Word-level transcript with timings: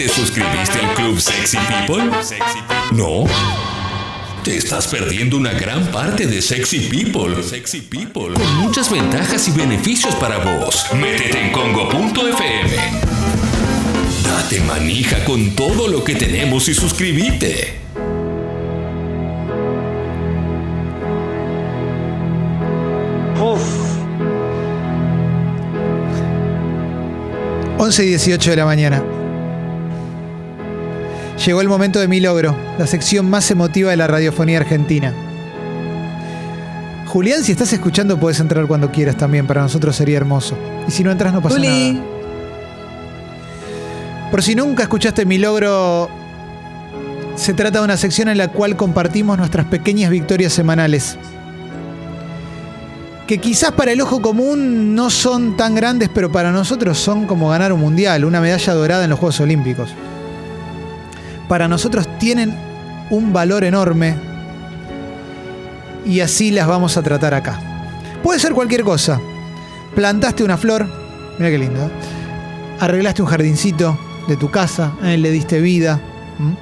¿Te 0.00 0.08
suscribiste 0.08 0.78
al 0.78 0.94
Club 0.94 1.20
Sexy 1.20 1.58
People? 1.58 2.10
¿No? 2.92 3.26
Te 4.42 4.56
estás 4.56 4.86
perdiendo 4.86 5.36
una 5.36 5.52
gran 5.52 5.84
parte 5.88 6.26
de 6.26 6.40
Sexy 6.40 6.88
People. 6.88 7.42
Sexy 7.42 7.82
People. 7.82 8.32
Con 8.32 8.56
muchas 8.56 8.90
ventajas 8.90 9.46
y 9.48 9.50
beneficios 9.50 10.14
para 10.14 10.38
vos. 10.38 10.86
Métete 10.94 11.48
en 11.48 11.52
congo.fm. 11.52 12.76
Date 14.24 14.60
manija 14.60 15.22
con 15.26 15.54
todo 15.54 15.86
lo 15.86 16.02
que 16.02 16.14
tenemos 16.14 16.66
y 16.70 16.74
suscríbete. 16.74 17.74
Uf. 23.38 23.60
11 27.76 28.04
y 28.04 28.08
18 28.08 28.50
de 28.50 28.56
la 28.56 28.64
mañana. 28.64 29.19
Llegó 31.44 31.62
el 31.62 31.68
momento 31.68 32.00
de 32.00 32.06
mi 32.06 32.20
logro, 32.20 32.54
la 32.78 32.86
sección 32.86 33.30
más 33.30 33.50
emotiva 33.50 33.90
de 33.90 33.96
la 33.96 34.06
radiofonía 34.06 34.58
argentina. 34.58 35.14
Julián, 37.06 37.42
si 37.42 37.52
estás 37.52 37.72
escuchando, 37.72 38.20
puedes 38.20 38.38
entrar 38.40 38.66
cuando 38.66 38.92
quieras 38.92 39.16
también. 39.16 39.46
Para 39.46 39.62
nosotros 39.62 39.96
sería 39.96 40.18
hermoso. 40.18 40.56
Y 40.86 40.90
si 40.90 41.02
no 41.02 41.10
entras, 41.10 41.32
no 41.32 41.40
pasa 41.40 41.56
Juli. 41.56 41.92
nada. 41.94 42.04
Por 44.30 44.42
si 44.42 44.54
nunca 44.54 44.82
escuchaste 44.82 45.24
mi 45.24 45.38
logro, 45.38 46.10
se 47.36 47.54
trata 47.54 47.78
de 47.78 47.84
una 47.84 47.96
sección 47.96 48.28
en 48.28 48.36
la 48.36 48.48
cual 48.48 48.76
compartimos 48.76 49.38
nuestras 49.38 49.64
pequeñas 49.66 50.10
victorias 50.10 50.52
semanales. 50.52 51.16
Que 53.26 53.38
quizás 53.38 53.72
para 53.72 53.92
el 53.92 54.00
ojo 54.02 54.20
común 54.20 54.94
no 54.94 55.08
son 55.08 55.56
tan 55.56 55.74
grandes, 55.74 56.10
pero 56.12 56.30
para 56.30 56.52
nosotros 56.52 56.98
son 56.98 57.26
como 57.26 57.48
ganar 57.48 57.72
un 57.72 57.80
mundial, 57.80 58.26
una 58.26 58.42
medalla 58.42 58.74
dorada 58.74 59.04
en 59.04 59.10
los 59.10 59.18
Juegos 59.18 59.40
Olímpicos. 59.40 59.94
Para 61.50 61.68
nosotros 61.68 62.06
tienen 62.18 62.54
un 63.10 63.32
valor 63.32 63.64
enorme 63.64 64.14
y 66.06 66.20
así 66.20 66.50
las 66.52 66.66
vamos 66.68 66.96
a 66.96 67.02
tratar 67.02 67.34
acá. 67.34 67.60
Puede 68.22 68.38
ser 68.38 68.52
cualquier 68.52 68.84
cosa. 68.84 69.20
Plantaste 69.96 70.44
una 70.44 70.56
flor, 70.56 70.86
mira 71.38 71.50
qué 71.50 71.58
lindo. 71.58 71.80
¿eh? 71.84 71.90
Arreglaste 72.78 73.20
un 73.22 73.28
jardincito 73.28 73.98
de 74.28 74.36
tu 74.36 74.48
casa, 74.50 74.92
¿eh? 75.02 75.18
le 75.18 75.32
diste 75.32 75.60
vida. 75.60 76.00
¿m? 76.38 76.54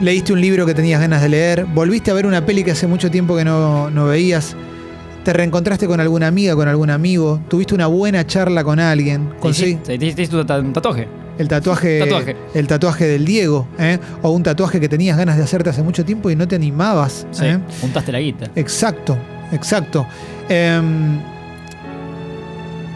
Leíste 0.00 0.32
un 0.32 0.40
libro 0.40 0.64
que 0.64 0.74
tenías 0.74 1.00
ganas 1.00 1.20
de 1.20 1.28
leer, 1.28 1.64
volviste 1.66 2.12
a 2.12 2.14
ver 2.14 2.26
una 2.26 2.46
peli 2.46 2.62
que 2.62 2.70
hace 2.70 2.86
mucho 2.86 3.10
tiempo 3.10 3.36
que 3.36 3.44
no, 3.44 3.90
no 3.90 4.06
veías, 4.06 4.54
te 5.24 5.32
reencontraste 5.32 5.88
con 5.88 5.98
alguna 6.00 6.28
amiga, 6.28 6.54
con 6.54 6.68
algún 6.68 6.90
amigo, 6.90 7.40
tuviste 7.48 7.74
una 7.74 7.88
buena 7.88 8.24
charla 8.26 8.62
con 8.64 8.78
alguien, 8.78 9.28
Te 9.40 9.48
hiciste- 9.48 9.98
te 9.98 10.06
hiciste 10.06 10.36
un 10.36 10.46
tatu- 10.46 10.64
un 10.64 10.72
tatuaje. 10.72 11.08
El 11.42 11.48
tatuaje, 11.48 11.98
Tatuaje. 12.00 12.36
el 12.54 12.66
tatuaje 12.66 13.06
del 13.06 13.24
Diego, 13.26 13.66
¿eh? 13.78 13.98
o 14.22 14.30
un 14.30 14.42
tatuaje 14.42 14.80
que 14.80 14.88
tenías 14.88 15.18
ganas 15.18 15.36
de 15.36 15.42
hacerte 15.42 15.68
hace 15.70 15.82
mucho 15.82 16.04
tiempo 16.04 16.30
y 16.30 16.36
no 16.36 16.48
te 16.48 16.56
animabas. 16.56 17.26
Sí, 17.32 17.44
¿eh? 17.44 17.58
juntaste 17.82 18.10
la 18.12 18.20
guita. 18.20 18.46
Exacto, 18.56 19.18
exacto. 19.52 20.06
Em, 20.48 21.20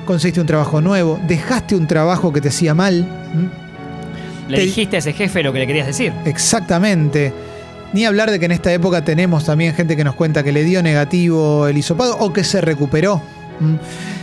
conseguiste 0.07 0.41
un 0.41 0.47
trabajo 0.47 0.81
nuevo, 0.81 1.19
dejaste 1.27 1.75
un 1.77 1.87
trabajo 1.87 2.33
que 2.33 2.41
te 2.41 2.49
hacía 2.49 2.75
mal. 2.75 3.07
Le 4.49 4.57
Te- 4.59 4.63
dijiste 4.65 4.97
a 4.97 4.99
ese 5.01 5.13
jefe 5.13 5.43
lo 5.43 5.53
que 5.53 5.59
le 5.59 5.67
querías 5.67 5.87
decir. 5.87 6.13
Exactamente. 6.25 7.33
Ni 7.93 8.05
hablar 8.05 8.31
de 8.31 8.39
que 8.39 8.47
en 8.47 8.53
esta 8.53 8.73
época 8.73 9.03
tenemos 9.05 9.45
también 9.45 9.75
gente 9.75 9.97
que 9.97 10.05
nos 10.05 10.15
cuenta 10.15 10.43
que 10.43 10.53
le 10.53 10.65
dio 10.65 10.83
negativo 10.83 11.67
el 11.67 11.77
hisopado 11.79 12.17
o 12.19 12.33
que 12.33 12.45
se 12.45 12.61
recuperó. 12.61 13.21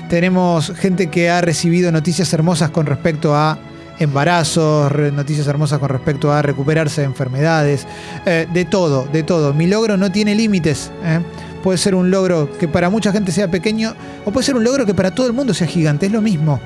Tenemos 0.10 0.72
gente 0.78 1.08
que 1.08 1.30
ha 1.30 1.42
recibido 1.42 1.92
noticias 1.92 2.32
hermosas 2.34 2.70
con 2.70 2.86
respecto 2.86 3.36
a 3.36 3.58
embarazos, 4.04 4.92
noticias 5.14 5.48
hermosas 5.48 5.80
con 5.80 5.90
respecto 5.90 6.32
a 6.32 6.42
recuperarse 6.42 7.02
de 7.02 7.06
enfermedades, 7.06 7.88
eh, 8.26 8.48
de 8.52 8.66
todo, 8.66 9.08
de 9.12 9.24
todo. 9.24 9.54
Mi 9.54 9.68
logro 9.68 9.98
no 9.98 10.12
tiene 10.12 10.36
límites. 10.36 10.92
¿eh? 11.04 11.20
Puede 11.64 11.78
ser 11.78 11.96
un 11.96 12.12
logro 12.12 12.50
que 12.58 12.68
para 12.68 12.90
mucha 12.90 13.12
gente 13.12 13.32
sea 13.32 13.50
pequeño 13.50 13.96
o 14.26 14.32
puede 14.32 14.46
ser 14.46 14.56
un 14.56 14.64
logro 14.64 14.86
que 14.86 14.94
para 14.94 15.16
todo 15.16 15.28
el 15.28 15.34
mundo 15.34 15.54
sea 15.54 15.68
gigante, 15.68 16.06
es 16.06 16.12
lo 16.12 16.22
mismo. 16.22 16.60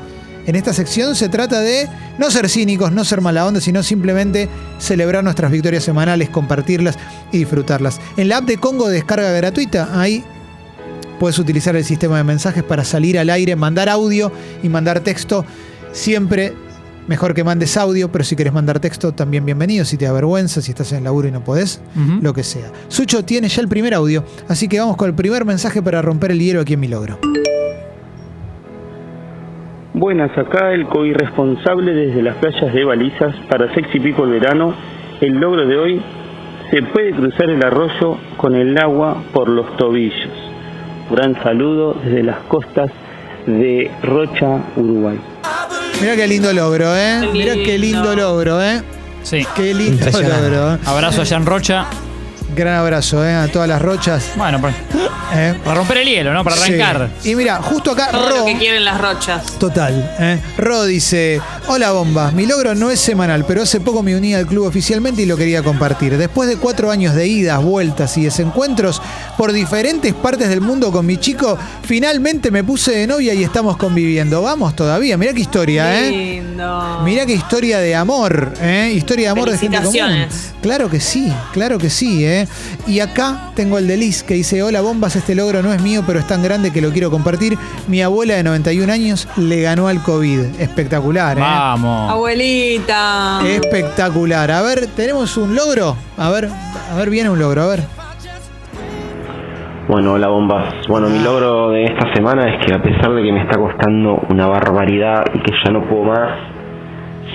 En 0.48 0.56
esta 0.56 0.72
sección 0.72 1.16
se 1.16 1.28
trata 1.28 1.60
de 1.60 1.90
no 2.18 2.32
ser 2.32 2.50
cínicos, 2.50 2.94
no 2.94 3.04
ser 3.04 3.20
mala 3.20 3.46
onda, 3.46 3.60
sino 3.60 3.84
simplemente 3.84 4.48
celebrar 4.80 5.22
nuestras 5.22 5.52
victorias 5.52 5.84
semanales, 5.84 6.30
compartirlas 6.30 6.98
y 7.34 7.40
disfrutarlas. 7.40 8.00
En 8.16 8.30
la 8.30 8.38
app 8.38 8.46
de 8.46 8.58
Congo 8.58 8.88
descarga 8.88 9.30
gratuita, 9.32 9.90
ahí 10.00 10.24
puedes 11.20 11.38
utilizar 11.38 11.76
el 11.76 11.84
sistema 11.84 12.18
de 12.18 12.24
mensajes 12.24 12.64
para 12.64 12.86
salir 12.86 13.20
al 13.20 13.30
aire, 13.30 13.58
mandar 13.58 13.90
audio 13.90 14.32
y 14.64 14.70
mandar 14.70 15.02
texto. 15.02 15.46
Siempre 15.92 16.54
mejor 17.08 17.34
que 17.34 17.44
mandes 17.44 17.78
audio, 17.78 18.12
pero 18.12 18.24
si 18.24 18.36
querés 18.36 18.54
mandar 18.54 18.80
texto, 18.80 19.14
también 19.14 19.46
bienvenido. 19.46 19.86
Si 19.86 19.98
te 19.98 20.06
da 20.06 20.12
vergüenza, 20.12 20.62
si 20.62 20.72
estás 20.72 20.92
en 20.92 21.00
el 21.00 21.04
laburo 21.06 21.28
y 21.28 21.32
no 21.32 21.44
podés, 21.44 21.82
lo 22.22 22.34
que 22.34 22.44
sea. 22.44 22.72
Sucho 22.90 23.24
tiene 23.24 23.48
ya 23.48 23.62
el 23.62 23.68
primer 23.68 23.94
audio, 23.94 24.24
así 24.48 24.68
que 24.68 24.80
vamos 24.80 24.98
con 24.98 25.10
el 25.10 25.16
primer 25.16 25.46
mensaje 25.46 25.82
para 25.82 26.02
romper 26.02 26.32
el 26.32 26.40
hielo 26.40 26.62
aquí 26.62 26.74
en 26.74 26.80
mi 26.80 26.88
logro. 26.88 27.18
Buenas, 29.94 30.38
acá 30.38 30.74
el 30.74 30.86
co-irresponsable 30.88 31.92
desde 31.92 32.22
las 32.22 32.36
playas 32.36 32.72
de 32.72 32.86
Balizas 32.86 33.36
para 33.50 33.74
Sexy 33.74 34.00
People 34.00 34.28
Verano. 34.28 34.76
El 35.22 35.40
logro 35.40 35.66
de 35.66 35.76
hoy, 35.76 36.02
se 36.70 36.84
puede 36.84 37.12
cruzar 37.14 37.50
el 37.50 37.64
arroyo 37.64 38.18
con 38.36 38.54
el 38.54 38.78
agua 38.78 39.24
por 39.34 39.50
los 39.50 39.76
tobillos. 39.78 40.30
Gran 41.10 41.42
saludo 41.42 41.96
desde 42.04 42.22
las 42.24 42.40
costas 42.42 42.92
de 43.48 43.90
Rocha, 44.04 44.62
Uruguay. 44.76 45.18
Mira 46.02 46.16
qué 46.16 46.28
lindo 46.28 46.54
logro, 46.54 46.96
¿eh? 46.96 47.20
Qué 47.22 47.28
Mira 47.32 47.54
qué 47.56 47.78
lindo 47.78 48.10
lindo. 48.10 48.16
logro, 48.16 48.62
¿eh? 48.64 48.82
Sí. 49.24 49.46
Qué 49.56 49.74
lindo 49.74 49.94
Impresionante. 49.94 50.50
logro. 50.50 50.76
¿eh? 50.76 50.80
Abrazo 50.86 51.22
allá 51.22 51.38
en 51.38 51.46
Rocha. 51.46 51.86
Gran 52.56 52.76
abrazo, 52.76 53.26
¿eh? 53.26 53.34
A 53.36 53.48
todas 53.48 53.68
las 53.68 53.82
rochas. 53.82 54.32
Bueno, 54.36 54.62
para, 54.62 54.74
¿eh? 55.38 55.56
para 55.64 55.76
romper 55.78 55.98
el 55.98 56.08
hielo, 56.08 56.34
¿no? 56.34 56.44
Para 56.44 56.56
arrancar. 56.56 57.10
Sí. 57.22 57.32
Y 57.32 57.36
mira, 57.36 57.62
justo 57.62 57.92
acá, 57.92 58.10
Todo 58.12 58.30
Ro. 58.30 58.38
lo 58.38 58.46
que 58.46 58.58
quieren 58.58 58.84
las 58.86 59.00
rochas. 59.00 59.44
Total. 59.60 60.16
¿eh? 60.20 60.40
Ro 60.58 60.86
dice: 60.86 61.40
Hola 61.68 61.92
bomba, 61.92 62.32
mi 62.32 62.46
logro 62.46 62.76
no 62.76 62.90
es 62.92 63.00
semanal, 63.00 63.46
pero 63.46 63.64
hace 63.64 63.80
poco 63.80 64.04
me 64.04 64.16
uní 64.16 64.34
al 64.34 64.46
club 64.48 64.66
oficialmente 64.66 65.22
y 65.22 65.26
lo 65.26 65.38
quería 65.38 65.64
compartir. 65.64 66.18
Después 66.18 66.50
de 66.50 66.58
cuatro 66.58 66.92
años 66.92 67.14
de 67.16 67.28
idas, 67.28 67.62
vueltas 67.62 68.18
y 68.18 68.24
desencuentros 68.24 69.02
por 69.38 69.52
diferentes 69.52 70.14
partes 70.14 70.50
del 70.50 70.62
mundo 70.62 70.92
con 70.92 71.06
mi 71.06 71.18
chico, 71.18 71.58
finalmente 71.84 72.52
me 72.52 72.64
puse 72.64 72.92
de 72.92 73.08
novia 73.08 73.34
y 73.34 73.44
estamos 73.44 73.78
conviviendo. 73.78 74.42
Vamos 74.42 74.76
todavía, 74.76 75.18
mirá 75.18 75.34
qué 75.34 75.42
historia, 75.42 76.00
¿eh? 76.06 76.12
Lindo. 76.12 77.02
Mirá 77.04 77.26
qué 77.26 77.34
historia 77.34 77.80
de 77.80 77.96
amor, 77.96 78.54
¿eh? 78.62 78.92
Historia 78.96 79.28
de 79.28 79.30
amor 79.32 79.50
de 79.52 79.58
gente 79.58 79.78
común. 79.78 80.28
Claro 80.62 80.90
que 80.90 81.00
sí, 81.00 81.32
claro 81.54 81.78
que 81.78 81.90
sí, 81.90 82.26
¿eh? 82.26 82.48
Y 82.88 83.00
acá 83.00 83.52
tengo 83.56 83.78
el 83.78 83.88
de 83.88 83.98
Liz 83.98 84.24
que 84.24 84.34
dice, 84.34 84.64
hola 84.64 84.82
bombas, 84.82 85.16
este 85.28 85.36
logro 85.36 85.62
no 85.62 85.74
es 85.74 85.84
mío, 85.84 86.04
pero 86.08 86.20
es 86.20 86.26
tan 86.26 86.42
grande 86.42 86.72
que 86.72 86.80
lo 86.80 86.90
quiero 86.92 87.12
compartir. 87.12 87.58
Mi 87.90 88.02
abuela 88.02 88.36
de 88.36 88.44
91 88.44 88.94
años 88.94 89.28
le 89.36 89.62
ganó 89.62 89.90
al 89.90 90.02
COVID. 90.02 90.58
Espectacular, 90.58 91.38
¿eh? 91.38 91.42
Vamos. 91.42 92.10
Abuelita. 92.10 93.42
Espectacular. 93.46 94.50
A 94.50 94.62
ver, 94.62 94.88
¿tenemos 94.96 95.36
un 95.36 95.54
logro? 95.54 95.98
A 96.18 96.30
ver, 96.30 96.48
a 96.48 96.96
ver, 96.96 97.10
viene 97.10 97.30
un 97.30 97.40
logro, 97.40 97.62
a 97.62 97.68
ver. 97.68 97.80
Bueno, 99.90 100.14
hola 100.14 100.30
bombas. 100.30 100.74
Bueno, 100.88 101.10
mi 101.10 101.20
logro 101.20 101.72
de 101.72 101.84
esta 101.84 102.14
semana 102.14 102.50
es 102.50 102.66
que 102.66 102.74
a 102.74 102.82
pesar 102.82 103.14
de 103.14 103.22
que 103.22 103.34
me 103.34 103.42
está 103.42 103.60
costando 103.60 104.26
una 104.30 104.48
barbaridad 104.48 105.26
y 105.34 105.40
que 105.40 105.52
ya 105.62 105.74
no 105.74 105.90
puedo 105.90 106.04
más, 106.04 106.40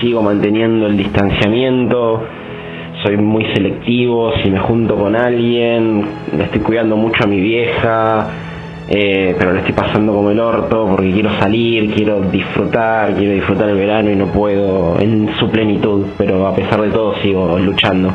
sigo 0.01 0.23
manteniendo 0.23 0.87
el 0.87 0.97
distanciamiento, 0.97 2.23
soy 3.03 3.17
muy 3.17 3.45
selectivo, 3.53 4.31
si 4.41 4.49
me 4.49 4.59
junto 4.59 4.95
con 4.95 5.15
alguien, 5.15 6.05
le 6.35 6.45
estoy 6.45 6.61
cuidando 6.61 6.95
mucho 6.95 7.23
a 7.23 7.27
mi 7.27 7.39
vieja, 7.39 8.27
eh, 8.87 9.35
pero 9.37 9.53
le 9.53 9.59
estoy 9.59 9.73
pasando 9.73 10.13
como 10.13 10.31
el 10.31 10.39
orto 10.39 10.87
porque 10.89 11.11
quiero 11.11 11.37
salir, 11.39 11.93
quiero 11.93 12.21
disfrutar, 12.21 13.13
quiero 13.15 13.33
disfrutar 13.33 13.69
el 13.69 13.75
verano 13.75 14.09
y 14.09 14.15
no 14.15 14.27
puedo 14.27 14.99
en 14.99 15.29
su 15.39 15.49
plenitud, 15.49 16.05
pero 16.17 16.47
a 16.47 16.55
pesar 16.55 16.81
de 16.81 16.89
todo 16.89 17.15
sigo 17.21 17.59
luchando. 17.59 18.13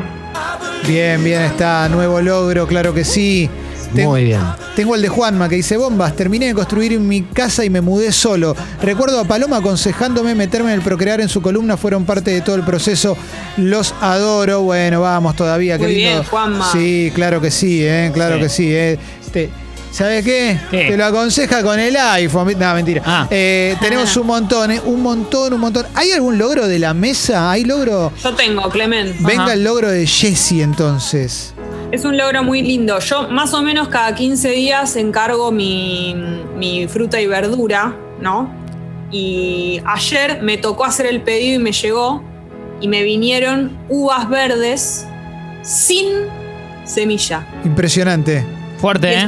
Bien, 0.87 1.23
bien, 1.23 1.41
está. 1.41 1.87
Nuevo 1.89 2.21
logro, 2.21 2.65
claro 2.65 2.93
que 2.93 3.03
sí. 3.03 3.49
Ten- 3.93 4.07
Muy 4.07 4.23
bien. 4.25 4.41
Tengo 4.75 4.95
el 4.95 5.01
de 5.01 5.09
Juanma 5.09 5.49
que 5.49 5.55
dice, 5.55 5.75
bombas, 5.77 6.15
terminé 6.15 6.47
de 6.47 6.53
construir 6.53 6.99
mi 6.99 7.23
casa 7.23 7.65
y 7.65 7.69
me 7.69 7.81
mudé 7.81 8.11
solo. 8.11 8.55
Recuerdo 8.81 9.19
a 9.19 9.25
Paloma 9.25 9.57
aconsejándome 9.57 10.35
meterme 10.35 10.69
en 10.69 10.75
el 10.75 10.81
procrear 10.81 11.21
en 11.21 11.29
su 11.29 11.41
columna, 11.41 11.75
fueron 11.77 12.05
parte 12.05 12.31
de 12.31 12.41
todo 12.41 12.55
el 12.55 12.63
proceso. 12.63 13.17
Los 13.57 13.93
adoro. 14.01 14.61
Bueno, 14.61 15.01
vamos 15.01 15.35
todavía. 15.35 15.77
qué 15.77 15.83
Muy 15.85 15.95
lindo. 15.95 16.11
bien, 16.11 16.23
Juanma. 16.23 16.71
Sí, 16.71 17.11
claro 17.15 17.41
que 17.41 17.51
sí, 17.51 17.83
eh, 17.83 18.11
claro 18.13 18.35
Sí. 18.35 18.41
que 18.41 18.49
sí. 18.49 18.75
Eh. 18.75 18.99
Te- 19.33 19.49
¿Sabe 19.91 20.21
qué? 20.21 20.59
¿Qué? 20.69 20.85
Te 20.89 20.95
lo 20.97 21.03
aconseja 21.05 21.63
con 21.63 21.79
el 21.79 21.97
iPhone. 21.97 22.53
No, 22.59 22.73
mentira. 22.75 23.01
Ah. 23.03 23.27
Eh, 23.31 23.75
tenemos 23.81 24.15
un 24.17 24.27
montón, 24.27 24.69
eh, 24.69 24.79
un 24.85 25.01
montón, 25.01 25.51
un 25.51 25.59
montón. 25.59 25.87
¿Hay 25.95 26.11
algún 26.11 26.37
logro 26.37 26.67
de 26.67 26.77
la 26.77 26.93
mesa? 26.93 27.49
¿Hay 27.49 27.63
logro? 27.63 28.13
Yo 28.23 28.35
tengo, 28.35 28.69
Clement. 28.69 29.19
Venga 29.21 29.53
el 29.53 29.63
logro 29.63 29.89
de 29.89 30.05
Jesse 30.05 30.61
entonces. 30.61 31.55
Es 31.91 32.05
un 32.05 32.17
logro 32.17 32.43
muy 32.43 32.61
lindo. 32.61 32.99
Yo 32.99 33.29
más 33.29 33.53
o 33.53 33.61
menos 33.61 33.87
cada 33.87 34.13
15 34.13 34.49
días 34.51 34.95
encargo 34.95 35.51
mi, 35.51 36.15
mi 36.55 36.87
fruta 36.87 37.19
y 37.19 37.25
verdura, 37.27 37.95
¿no? 38.21 38.53
Y 39.11 39.81
ayer 39.85 40.41
me 40.43 40.57
tocó 40.57 40.85
hacer 40.85 41.07
el 41.07 41.21
pedido 41.21 41.55
y 41.59 41.63
me 41.63 41.71
llegó. 41.71 42.23
y 42.81 42.87
me 42.87 43.03
vinieron 43.03 43.77
uvas 43.89 44.29
verdes 44.29 45.05
sin 45.63 46.07
semilla. 46.85 47.45
Impresionante. 47.65 48.45
Fuerte, 48.77 49.11
Y 49.11 49.15
¿eh? 49.15 49.27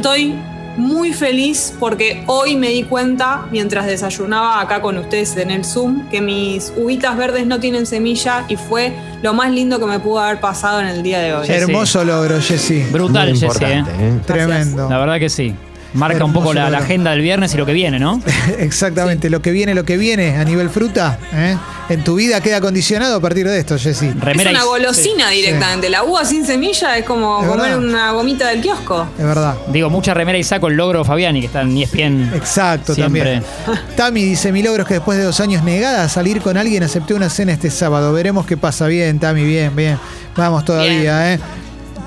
Muy 0.77 1.13
feliz 1.13 1.73
porque 1.79 2.23
hoy 2.27 2.55
me 2.55 2.69
di 2.69 2.83
cuenta, 2.83 3.45
mientras 3.51 3.85
desayunaba 3.85 4.61
acá 4.61 4.81
con 4.81 4.97
ustedes 4.97 5.35
en 5.37 5.51
el 5.51 5.65
Zoom, 5.65 6.07
que 6.09 6.21
mis 6.21 6.73
uvitas 6.75 7.17
verdes 7.17 7.45
no 7.45 7.59
tienen 7.59 7.85
semilla 7.85 8.45
y 8.47 8.55
fue 8.55 8.93
lo 9.21 9.33
más 9.33 9.51
lindo 9.51 9.79
que 9.79 9.85
me 9.85 9.99
pudo 9.99 10.19
haber 10.19 10.39
pasado 10.39 10.79
en 10.81 10.87
el 10.87 11.03
día 11.03 11.19
de 11.19 11.33
hoy. 11.33 11.47
Sí, 11.47 11.53
Hermoso 11.53 12.03
logro, 12.03 12.39
Jessy. 12.41 12.83
Brutal, 12.91 13.35
Jessy, 13.37 13.63
¿eh? 13.65 13.83
¿eh? 13.87 14.19
Tremendo. 14.25 14.89
La 14.89 14.97
verdad 14.97 15.19
que 15.19 15.29
sí. 15.29 15.55
Marca 15.93 16.23
un 16.23 16.33
poco 16.33 16.53
la, 16.53 16.67
agenda 16.67 17.11
del 17.11 17.21
viernes 17.21 17.53
y 17.53 17.57
lo 17.57 17.65
que 17.65 17.73
viene, 17.73 17.99
¿no? 17.99 18.21
Exactamente, 18.59 19.29
lo 19.29 19.41
que 19.41 19.51
viene, 19.51 19.73
lo 19.75 19.83
que 19.83 19.97
viene 19.97 20.37
a 20.37 20.43
nivel 20.43 20.69
fruta, 20.69 21.19
¿eh? 21.33 21.57
en 21.89 22.03
tu 22.03 22.15
vida 22.15 22.39
queda 22.39 22.61
condicionado 22.61 23.17
a 23.17 23.19
partir 23.19 23.47
de 23.47 23.59
esto, 23.59 23.77
Jessy. 23.77 24.07
Es 24.07 24.45
una 24.47 24.63
golosina 24.63 25.29
directamente. 25.29 25.89
La 25.89 26.03
uva 26.03 26.23
sin 26.23 26.45
semilla 26.45 26.97
es 26.97 27.05
como 27.05 27.41
Es 27.41 27.49
comer 27.49 27.71
verdad. 27.71 27.79
una 27.79 28.11
gomita 28.11 28.47
del 28.47 28.61
kiosco. 28.61 29.07
Es 29.17 29.25
verdad. 29.25 29.55
Digo, 29.67 29.89
mucha 29.89 30.13
remera 30.13 30.37
y 30.37 30.43
saco 30.43 30.67
el 30.67 30.75
logro 30.75 31.03
Fabiani, 31.03 31.41
que 31.41 31.47
está 31.47 31.61
en 31.61 31.77
ESPN. 31.77 32.33
Exacto, 32.33 32.95
Siempre. 32.95 33.41
también. 33.41 33.43
Tami 33.97 34.23
dice, 34.23 34.51
mi 34.51 34.63
logro 34.63 34.83
es 34.83 34.87
que 34.87 34.95
después 34.95 35.17
de 35.17 35.25
dos 35.25 35.39
años 35.41 35.63
negada 35.63 36.05
a 36.05 36.09
salir 36.09 36.41
con 36.41 36.55
alguien, 36.55 36.83
acepté 36.83 37.13
una 37.13 37.29
cena 37.29 37.51
este 37.51 37.69
sábado. 37.69 38.13
Veremos 38.13 38.45
qué 38.45 38.55
pasa. 38.55 38.87
Bien, 38.87 39.19
Tami, 39.19 39.43
bien, 39.43 39.75
bien. 39.75 39.97
Vamos 40.35 40.63
todavía, 40.63 41.33
¿eh? 41.33 41.39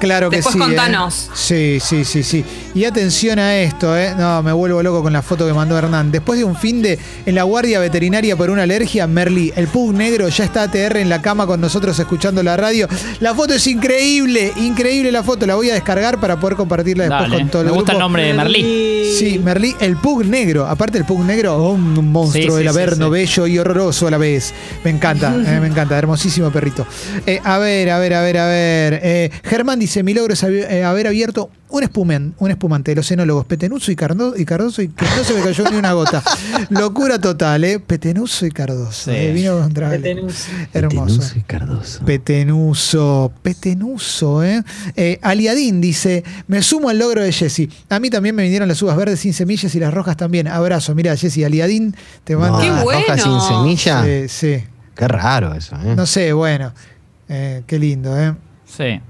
Claro 0.04 0.28
que 0.28 0.36
Después 0.36 0.52
sí. 0.54 0.58
¿eh? 0.60 0.64
contanos. 0.64 1.30
Sí, 1.32 1.78
sí, 1.80 2.04
sí, 2.04 2.22
sí. 2.22 2.44
Y 2.74 2.84
atención 2.84 3.38
a 3.38 3.56
esto, 3.56 3.96
¿eh? 3.96 4.14
No, 4.18 4.42
me 4.42 4.52
vuelvo 4.52 4.82
loco 4.82 5.02
con 5.02 5.14
la 5.14 5.22
foto 5.22 5.46
que 5.46 5.54
mandó 5.54 5.78
Hernán. 5.78 6.10
Después 6.12 6.38
de 6.38 6.44
un 6.44 6.56
fin 6.56 6.82
de 6.82 6.98
en 7.24 7.34
la 7.34 7.44
guardia 7.44 7.80
veterinaria 7.80 8.36
por 8.36 8.50
una 8.50 8.64
alergia, 8.64 9.06
Merlí, 9.06 9.50
el 9.56 9.66
pug 9.68 9.94
negro, 9.94 10.28
ya 10.28 10.44
está 10.44 10.64
ATR 10.64 10.98
en 10.98 11.08
la 11.08 11.22
cama 11.22 11.46
con 11.46 11.58
nosotros 11.60 11.98
escuchando 11.98 12.42
la 12.42 12.54
radio. 12.56 12.86
La 13.20 13.34
foto 13.34 13.54
es 13.54 13.66
increíble, 13.66 14.52
increíble 14.58 15.10
la 15.10 15.22
foto. 15.22 15.46
La 15.46 15.54
voy 15.54 15.70
a 15.70 15.74
descargar 15.74 16.20
para 16.20 16.38
poder 16.38 16.56
compartirla 16.56 17.04
después 17.04 17.30
Dale. 17.30 17.38
con 17.42 17.48
todo 17.50 17.62
el 17.62 17.68
Me 17.68 17.72
gusta 17.72 17.92
el 17.92 17.96
grupo. 17.96 18.04
nombre 18.04 18.24
de 18.26 18.34
Merlí. 18.34 19.14
Sí, 19.18 19.38
Merlí, 19.42 19.74
el 19.80 19.96
pug 19.96 20.24
negro. 20.26 20.66
Aparte 20.66 20.98
el 20.98 21.04
pug 21.06 21.24
negro, 21.24 21.56
oh, 21.56 21.72
un 21.72 22.12
monstruo, 22.12 22.42
Sí, 22.42 22.50
sí, 22.50 22.56
el 22.56 22.62
sí, 22.62 22.68
averno, 22.68 23.06
sí. 23.06 23.10
bello 23.12 23.46
y 23.46 23.58
horroroso 23.58 24.06
a 24.08 24.10
la 24.10 24.18
vez. 24.18 24.52
Me 24.84 24.90
encanta, 24.90 25.34
eh, 25.34 25.60
me 25.60 25.68
encanta, 25.68 25.96
hermosísimo 25.96 26.50
perrito. 26.50 26.86
Eh, 27.26 27.40
a 27.42 27.58
ver, 27.58 27.90
a 27.90 27.98
ver, 27.98 28.14
a 28.14 28.20
ver, 28.22 28.38
a 28.38 28.46
ver. 28.46 29.00
Eh, 29.02 29.30
Germán 29.44 29.78
dice, 29.78 29.93
mi 30.02 30.14
logro 30.14 30.34
es 30.34 30.42
eh, 30.42 30.82
haber 30.84 31.06
abierto 31.06 31.50
un, 31.70 31.82
espumen, 31.82 32.34
un 32.38 32.50
espumante 32.50 32.92
de 32.92 32.96
los 32.96 33.10
enólogos 33.10 33.46
Petenuso 33.46 33.90
y, 33.90 33.96
Cardo- 33.96 34.34
y 34.36 34.44
Cardoso 34.44 34.80
y 34.82 34.88
que 34.88 35.04
no 35.04 35.24
se 35.24 35.34
me 35.34 35.40
cayó 35.42 35.68
ni 35.70 35.76
una 35.76 35.92
gota. 35.92 36.22
Locura 36.70 37.18
total, 37.18 37.64
¿eh? 37.64 37.78
Petenuso 37.80 38.46
y 38.46 38.50
Cardoso. 38.50 39.10
Sí. 39.10 39.16
eh, 39.16 39.32
vino 39.32 39.58
contra 39.60 39.90
Petenuso. 39.90 40.48
Hermoso. 40.72 41.04
Petenuso 41.06 41.38
y 41.38 41.42
Cardoso. 41.42 42.04
Petenuso, 42.04 43.32
Petenuso, 43.42 44.44
¿eh? 44.44 44.62
Eh, 44.96 45.18
Aliadín 45.22 45.80
dice, 45.80 46.24
me 46.46 46.62
sumo 46.62 46.88
al 46.90 46.98
logro 46.98 47.22
de 47.22 47.32
Jessy. 47.32 47.68
A 47.88 47.98
mí 48.00 48.10
también 48.10 48.34
me 48.34 48.42
vinieron 48.44 48.68
las 48.68 48.80
uvas 48.82 48.96
verdes 48.96 49.20
sin 49.20 49.32
semillas 49.32 49.74
y 49.74 49.80
las 49.80 49.92
rojas 49.92 50.16
también. 50.16 50.48
Abrazo, 50.48 50.94
mira 50.94 51.16
Jessy, 51.16 51.44
Aliadín 51.44 51.94
te 52.24 52.36
manda... 52.36 52.58
No, 52.58 52.62
¡Qué 52.76 52.82
bueno! 52.82 53.04
sin 53.16 53.40
semilla. 53.40 54.04
Sí, 54.04 54.28
sí. 54.28 54.64
Qué 54.96 55.08
raro 55.08 55.54
eso, 55.54 55.74
¿eh? 55.84 55.94
No 55.96 56.06
sé, 56.06 56.32
bueno. 56.32 56.72
Eh, 57.28 57.62
qué 57.66 57.78
lindo, 57.78 58.16
¿eh? 58.18 58.34
Sí. 58.66 59.00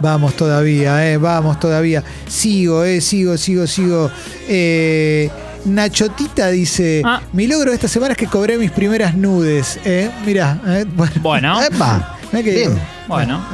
Vamos 0.00 0.34
todavía, 0.34 1.10
eh, 1.10 1.16
vamos 1.16 1.58
todavía. 1.60 2.02
Sigo, 2.28 2.84
eh, 2.84 3.00
sigo, 3.00 3.36
sigo, 3.36 3.66
sigo. 3.66 4.10
Eh, 4.48 5.30
Nachotita 5.64 6.48
dice, 6.48 7.02
Ah. 7.04 7.20
mi 7.32 7.46
logro 7.46 7.70
de 7.70 7.74
esta 7.74 7.88
semana 7.88 8.12
es 8.12 8.18
que 8.18 8.26
cobré 8.26 8.56
mis 8.58 8.70
primeras 8.70 9.14
nudes. 9.14 9.78
Eh, 9.84 10.10
mirá, 10.24 10.60
eh, 10.66 10.84
bueno. 10.94 11.12
Bueno, 11.20 11.62
Epa. 11.62 12.16
Mirá 12.32 12.44
que- 12.44 12.50
Bien. 12.52 12.78
Bueno. 13.08 13.44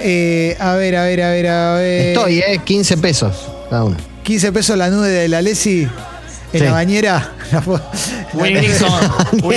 Eh, 0.00 0.56
a 0.60 0.74
ver, 0.74 0.96
a 0.96 1.04
ver, 1.04 1.22
a 1.22 1.30
ver, 1.30 1.46
a 1.48 1.74
ver. 1.74 2.06
Estoy, 2.08 2.38
¿eh? 2.40 2.60
15 2.64 2.96
pesos 2.98 3.48
cada 3.70 3.84
uno. 3.84 3.96
15 4.22 4.52
pesos 4.52 4.76
la 4.76 4.90
nude 4.90 5.10
de 5.10 5.28
la 5.28 5.40
Lesi 5.42 5.82
en 6.52 6.58
Sí. 6.58 6.58
la 6.64 6.72
bañera. 6.72 7.32
Willy 8.34 8.60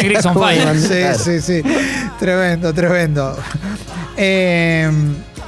Grigson 0.09 0.35
Fire. 0.35 0.79
Sí, 0.79 1.23
sí, 1.23 1.41
sí. 1.41 1.61
Tremendo, 2.19 2.73
tremendo. 2.73 3.37
Eh, 4.17 4.89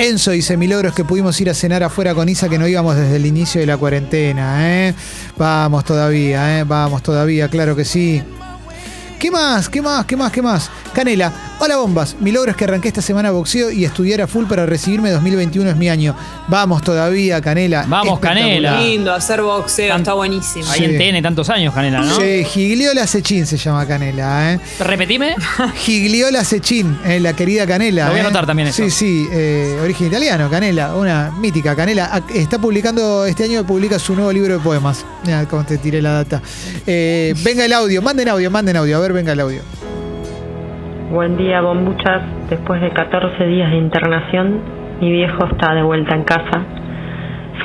Enzo 0.02 0.32
dice, 0.32 0.58
mi 0.58 0.68
logro 0.68 0.90
es 0.90 0.96
que 0.96 1.06
pudimos 1.06 1.40
ir 1.42 1.50
a 1.52 1.54
cenar 1.54 1.84
afuera 1.84 2.16
con 2.16 2.28
Isa 2.28 2.50
que 2.50 2.58
no 2.58 2.68
íbamos 2.68 2.96
desde 2.96 3.18
el 3.18 3.26
inicio 3.28 3.62
de 3.62 3.68
la 3.68 3.78
cuarentena. 3.78 4.88
¿eh? 4.88 4.96
Vamos 5.38 5.86
todavía, 5.86 6.58
¿eh? 6.58 6.64
vamos 6.64 7.04
todavía, 7.04 7.48
claro 7.50 7.76
que 7.76 7.86
sí. 7.86 8.24
¿Qué 9.20 9.30
más? 9.30 9.70
¿Qué 9.70 9.80
más? 9.80 10.04
¿Qué 10.08 10.18
más? 10.18 10.32
¿Qué 10.32 10.42
más? 10.42 10.72
Canela, 10.92 11.51
hola 11.64 11.78
bombas. 11.78 12.16
Mi 12.20 12.32
logro 12.32 12.50
es 12.50 12.58
que 12.58 12.64
arranqué 12.64 12.88
esta 12.88 13.04
semana 13.04 13.30
boxeo 13.30 13.70
y 13.70 13.86
estudiar 13.86 14.20
a 14.22 14.26
full 14.28 14.46
para 14.46 14.66
recibirme 14.66 15.12
2021 15.12 15.70
es 15.70 15.76
mi 15.76 15.90
año. 15.90 16.16
Vamos 16.48 16.82
todavía, 16.82 17.40
Canela. 17.40 17.86
Vamos. 17.88 18.20
Canela. 18.20 18.82
Lindo, 18.82 19.14
hacer 19.14 19.44
boxeo, 19.44 19.96
está 19.96 20.14
buenísimo. 20.14 20.66
Ahí 20.72 20.80
Sí. 20.80 20.86
en 20.86 20.98
TN 20.98 21.22
tantos 21.22 21.52
años, 21.52 21.72
Canela, 21.72 22.02
¿no? 22.02 22.16
Sí, 22.16 22.44
Gigliola 22.46 23.06
Sechín 23.06 23.46
se 23.46 23.58
llama 23.58 23.86
Canela, 23.88 24.54
¿eh? 24.54 24.60
Repetime. 24.80 25.36
Gigliola 25.76 26.44
Sechín, 26.44 26.98
eh, 27.06 27.20
la 27.20 27.34
querida 27.34 27.68
Canela. 27.68 28.06
Lo 28.06 28.10
voy 28.12 28.20
a 28.20 28.24
¿eh? 28.24 28.26
anotar 28.26 28.48
también 28.48 28.70
eso. 28.70 28.84
Sí, 28.84 28.90
sí, 28.90 29.28
eh, 29.32 29.78
origen 29.84 30.08
italiano, 30.08 30.50
Canela, 30.50 30.96
una 30.96 31.30
mítica 31.30 31.76
Canela. 31.76 32.10
Ah, 32.12 32.22
Está 32.34 32.58
publicando, 32.58 33.26
este 33.28 33.44
año 33.44 33.64
publica 33.68 34.00
su 34.00 34.16
nuevo 34.16 34.32
libro 34.32 34.56
de 34.56 34.60
poemas. 34.60 35.06
Mira 35.26 35.46
cómo 35.48 35.64
te 35.64 35.78
tiré 35.78 36.02
la 36.02 36.14
data. 36.14 36.42
Eh, 36.88 37.36
venga 37.44 37.64
el 37.66 37.74
audio, 37.74 38.02
manden 38.02 38.30
audio, 38.30 38.50
manden 38.50 38.78
audio. 38.78 38.98
A 38.98 39.00
ver, 39.00 39.14
venga 39.14 39.34
el 39.34 39.40
audio. 39.40 39.91
Buen 41.12 41.36
día, 41.36 41.60
bombuchas. 41.60 42.22
Después 42.50 42.80
de 42.80 42.90
14 42.90 43.46
días 43.46 43.70
de 43.70 43.76
internación, 43.76 44.62
mi 45.02 45.12
viejo 45.12 45.46
está 45.46 45.74
de 45.74 45.84
vuelta 45.84 46.16
en 46.16 46.24
casa. 46.24 46.64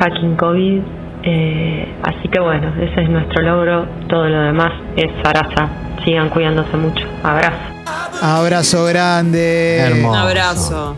Fucking 0.00 0.34
COVID. 0.34 0.80
Eh, 1.22 1.94
así 2.02 2.28
que 2.28 2.40
bueno, 2.40 2.72
ese 2.80 3.02
es 3.02 3.08
nuestro 3.08 3.42
logro. 3.42 3.86
Todo 4.08 4.28
lo 4.28 4.40
demás 4.40 4.72
es 4.96 5.12
zaraza. 5.22 5.68
Sigan 6.04 6.28
cuidándose 6.30 6.76
mucho. 6.76 7.06
Abrazo. 7.22 7.56
Abrazo 8.20 8.84
grande. 8.84 9.78
Hermoso. 9.78 10.10
Un 10.10 10.16
abrazo. 10.16 10.96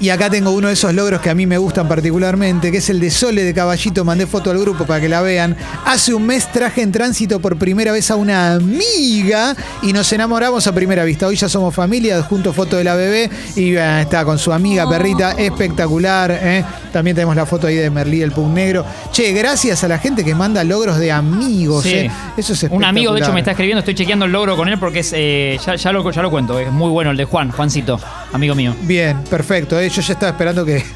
Y 0.00 0.10
acá 0.10 0.28
tengo 0.28 0.50
uno 0.50 0.68
de 0.68 0.74
esos 0.74 0.92
logros 0.92 1.20
que 1.20 1.30
a 1.30 1.34
mí 1.34 1.46
me 1.46 1.56
gustan 1.56 1.88
particularmente, 1.88 2.70
que 2.70 2.78
es 2.78 2.90
el 2.90 3.00
de 3.00 3.10
Sole 3.10 3.42
de 3.44 3.54
Caballito. 3.54 4.04
Mandé 4.04 4.26
foto 4.26 4.50
al 4.50 4.58
grupo 4.58 4.84
para 4.84 5.00
que 5.00 5.08
la 5.08 5.22
vean. 5.22 5.56
Hace 5.86 6.12
un 6.12 6.26
mes 6.26 6.50
traje 6.52 6.82
en 6.82 6.92
tránsito 6.92 7.40
por 7.40 7.56
primera 7.56 7.92
vez 7.92 8.10
a 8.10 8.16
una 8.16 8.54
amiga 8.54 9.56
y 9.82 9.92
nos 9.92 10.12
enamoramos 10.12 10.66
a 10.66 10.74
primera 10.74 11.04
vista. 11.04 11.26
Hoy 11.26 11.36
ya 11.36 11.48
somos 11.48 11.74
familia, 11.74 12.20
junto 12.22 12.52
foto 12.52 12.76
de 12.76 12.84
la 12.84 12.94
bebé 12.96 13.30
y 13.56 13.76
eh, 13.76 14.00
está 14.02 14.24
con 14.24 14.38
su 14.38 14.52
amiga 14.52 14.88
perrita, 14.88 15.32
espectacular. 15.32 16.30
¿eh? 16.32 16.64
También 16.92 17.14
tenemos 17.14 17.36
la 17.36 17.46
foto 17.46 17.66
ahí 17.66 17.76
de 17.76 17.88
Merlí, 17.88 18.20
el 18.20 18.32
pug 18.32 18.48
negro. 18.48 18.84
Che, 19.12 19.32
gracias 19.32 19.84
a 19.84 19.88
la 19.88 19.98
gente 19.98 20.24
que 20.24 20.34
manda 20.34 20.64
logros 20.64 20.98
de 20.98 21.12
amigos. 21.12 21.84
Sí. 21.84 21.94
¿eh? 21.94 22.10
Eso 22.36 22.52
es 22.52 22.66
Un 22.70 22.84
amigo, 22.84 23.12
de 23.14 23.20
hecho, 23.20 23.32
me 23.32 23.40
está 23.40 23.52
escribiendo. 23.52 23.78
Estoy 23.78 23.94
chequeando 23.94 24.24
el 24.26 24.32
logro 24.32 24.56
con 24.56 24.68
él 24.68 24.78
porque 24.78 24.98
es. 25.00 25.12
eh, 25.14 25.58
ya, 25.64 25.76
ya 25.76 25.92
lo, 25.92 26.10
ya 26.10 26.20
lo 26.20 26.30
cuento. 26.30 26.58
Es 26.58 26.70
muy 26.70 26.90
bueno 26.90 27.10
el 27.12 27.16
de 27.16 27.24
Juan, 27.24 27.50
Juancito, 27.52 27.98
amigo 28.34 28.54
mío. 28.54 28.74
Bien, 28.82 29.16
perfecto. 29.30 29.78
¿eh? 29.78 29.88
Yo 29.88 30.02
ya 30.02 30.12
estaba 30.12 30.30
esperando 30.30 30.64
que. 30.64 30.84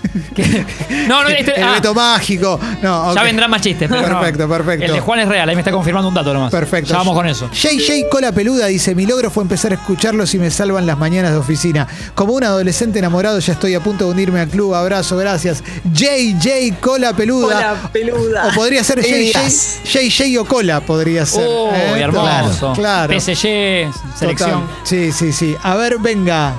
No, 1.09 1.23
no, 1.23 1.29
este- 1.31 1.57
el 1.57 1.65
ah. 1.65 1.73
veto 1.73 1.95
mágico. 1.95 2.61
No, 2.83 3.15
Ya 3.15 3.23
vendrán 3.23 3.51
más 3.51 3.63
chistes. 3.63 3.89
Pero 3.89 4.03
no. 4.09 4.21
Perfecto, 4.21 4.49
perfecto. 4.49 4.85
El 4.85 4.93
de 4.93 5.01
Juan 5.01 5.21
es 5.21 5.29
real. 5.29 5.49
Ahí 5.49 5.55
me 5.55 5.63
está 5.63 5.73
confirmando 5.73 6.09
un 6.09 6.15
dato 6.15 6.35
nomás. 6.35 6.51
Perfecto. 6.51 6.91
Ya 6.91 6.99
vamos 6.99 7.15
con 7.15 7.27
eso. 7.27 7.49
JJ 7.51 8.09
Cola 8.11 8.33
Peluda 8.33 8.67
dice, 8.67 8.95
mi 8.95 9.07
logro 9.07 9.31
fue 9.31 9.43
empezar 9.43 9.73
a 9.73 9.77
escucharlos 9.77 10.35
y 10.35 10.39
me 10.39 10.51
salvan 10.51 10.87
las 10.87 10.99
mañanas 10.99 11.33
de 11.33 11.39
oficina. 11.39 11.89
Como 12.15 12.35
un 12.35 12.45
adolescente 12.45 12.99
enamorado 12.99 13.39
ya 13.39 13.53
estoy 13.53 13.75
a 13.75 13.81
punto 13.81 14.05
de 14.07 14.11
unirme 14.13 14.41
al 14.41 14.49
club. 14.49 14.75
Abrazo, 14.75 15.17
gracias. 15.17 15.63
JJ 15.93 16.79
Cola 16.81 17.15
Peluda. 17.15 17.47
Hola, 17.47 17.91
peluda. 17.93 18.49
O 18.49 18.55
podría 18.55 18.85
ser 18.85 19.01
¿Qué 19.01 19.33
JJ? 19.33 19.85
JJ 19.85 20.39
o 20.39 20.45
Cola, 20.45 20.81
podría 20.81 21.25
ser. 21.25 21.45
Oh, 21.47 21.73
¿eh? 21.75 22.01
hermoso. 22.01 22.73
Claro. 22.75 23.19
PSG, 23.19 23.91
selección. 24.17 24.61
Total. 24.63 24.63
Sí, 24.85 25.13
sí, 25.13 25.33
sí. 25.33 25.57
A 25.63 25.77
ver, 25.77 25.99
venga. 25.99 26.55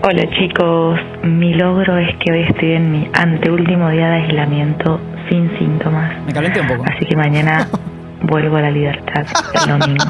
Hola 0.00 0.30
chicos, 0.30 1.00
mi 1.24 1.54
logro 1.54 1.98
es 1.98 2.16
que 2.18 2.30
hoy 2.30 2.42
estoy 2.42 2.72
en 2.72 2.92
mi 2.92 3.10
anteúltimo 3.12 3.90
día 3.90 4.08
de 4.08 4.22
aislamiento 4.22 5.00
sin 5.28 5.50
síntomas. 5.58 6.24
Me 6.24 6.32
calenté 6.32 6.60
un 6.60 6.68
poco. 6.68 6.84
Así 6.86 7.04
que 7.04 7.16
mañana 7.16 7.66
vuelvo 8.22 8.56
a 8.56 8.62
la 8.62 8.70
libertad 8.70 9.26
el 9.54 9.78
domingo. 9.78 10.04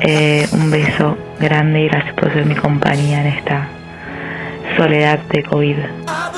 Eh, 0.00 0.46
un 0.52 0.70
beso 0.70 1.18
grande 1.38 1.82
y 1.82 1.88
gracias 1.88 2.14
por 2.14 2.32
ser 2.32 2.46
mi 2.46 2.54
compañía 2.54 3.20
en 3.20 3.26
esta 3.26 3.68
soledad 4.76 5.18
de 5.30 5.42
COVID. 5.42 5.76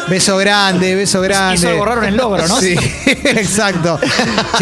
Beso 0.08 0.36
grande, 0.36 0.94
beso 0.94 1.20
grande. 1.20 1.56
Hizo 1.56 1.68
algo 1.68 1.84
raro 1.84 2.02
en 2.02 2.08
el 2.08 2.16
logro, 2.16 2.46
¿no? 2.48 2.60
Sí, 2.60 2.74
exacto. 3.06 3.98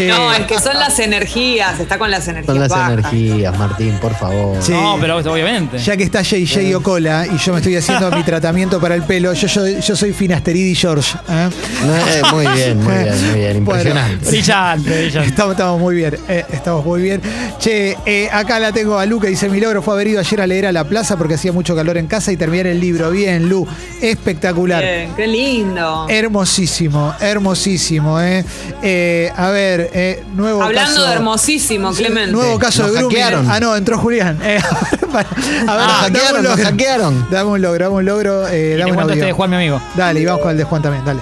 No, 0.07 0.33
es 0.33 0.47
que 0.47 0.61
son 0.61 0.79
las 0.79 0.99
energías, 0.99 1.81
está 1.81 1.99
con 1.99 2.11
las 2.11 2.27
energías 2.29 2.47
Son 2.55 2.61
las 2.61 2.69
bajas. 2.69 2.93
energías, 2.93 3.59
Martín, 3.59 3.99
por 4.01 4.15
favor. 4.15 4.63
Sí. 4.63 4.73
No, 4.73 4.97
pero 5.01 5.19
obviamente. 5.19 5.79
Ya 5.79 5.97
que 5.97 6.05
está 6.05 6.23
JJ 6.23 6.75
Ocola 6.77 7.27
y 7.27 7.39
yo 7.39 7.53
me 7.53 7.59
estoy 7.59 7.77
haciendo 7.77 8.11
mi 8.11 8.23
tratamiento 8.25 8.81
para 8.81 8.95
el 8.95 9.03
pelo, 9.03 9.33
yo, 9.33 9.47
yo, 9.49 9.67
yo 9.67 9.97
soy 9.97 10.13
Finasteridi 10.13 10.75
George. 10.75 11.17
¿eh? 11.29 11.49
No, 11.85 11.97
eh, 11.97 12.23
muy 12.33 12.47
bien, 12.57 12.83
muy 12.83 12.95
bien, 12.95 13.31
muy 13.31 13.41
bien. 13.41 13.65
Bueno. 13.65 13.81
Impresionante. 13.81 14.29
Brillante, 14.31 14.91
brillante. 14.91 15.29
Estamos, 15.31 15.53
estamos 15.53 15.81
muy 15.81 15.95
bien, 15.95 16.17
eh, 16.29 16.45
estamos 16.53 16.85
muy 16.85 17.03
bien. 17.03 17.23
Che, 17.59 17.97
eh, 18.07 18.29
acá 18.31 18.59
la 18.61 18.73
tengo 18.73 18.99
a 18.99 19.07
Lu 19.07 19.21
que 19.21 19.29
dice: 19.29 19.49
Mi 19.49 19.61
logro 19.61 19.83
fue 19.83 19.95
haber 19.95 20.09
ido 20.09 20.21
ayer 20.21 20.41
a 20.41 20.47
leer 20.47 20.67
a 20.67 20.73
la 20.73 20.85
plaza 20.85 21.17
porque 21.17 21.35
hacía 21.35 21.53
mucho 21.53 21.75
calor 21.75 21.97
en 21.97 22.07
casa 22.07 22.33
y 22.33 22.37
terminar 22.37 22.67
el 22.67 22.81
libro. 22.81 23.11
Bien, 23.11 23.49
Lu, 23.49 23.67
espectacular. 24.01 24.83
Bien, 24.83 25.13
qué 25.17 25.27
lindo. 25.33 26.07
Hermosísimo, 26.09 27.15
hermosísimo, 27.21 28.21
¿eh? 28.21 28.45
Eh, 28.83 29.31
a 29.37 29.51
ver, 29.51 29.91
eh, 29.93 30.25
nuevo 30.35 30.63
Hablando 30.63 30.97
caso. 30.97 31.07
de 31.07 31.15
hermosísimo, 31.15 31.93
Clemente. 31.93 32.33
Nuevo 32.33 32.59
caso 32.59 32.83
Nos 32.87 33.09
de. 33.09 33.23
Ah, 33.23 33.59
no, 33.61 33.77
entró 33.77 33.99
Julián. 33.99 34.39
Eh, 34.43 34.59
a 35.13 35.17
ver, 35.17 35.27
Nos 35.67 35.69
un 35.69 36.15
hackearon, 36.15 36.43
nos 36.43 36.61
hackearon. 36.61 37.27
Dame 37.31 37.51
un 37.51 37.63
logro, 37.63 37.85
dame 37.85 37.97
un 37.97 38.05
logro. 38.05 38.49
Eh, 38.49 38.77
dame 38.79 38.93
un 38.93 39.11
este 39.11 39.27
de 39.27 39.33
Juan, 39.33 39.51
mi 39.51 39.57
amigo. 39.57 39.81
Dale, 39.97 40.21
y 40.21 40.25
vamos 40.25 40.43
con 40.43 40.51
el 40.51 40.59
de 40.59 40.65
Juan 40.65 40.83
también, 40.83 41.05
dale. 41.05 41.21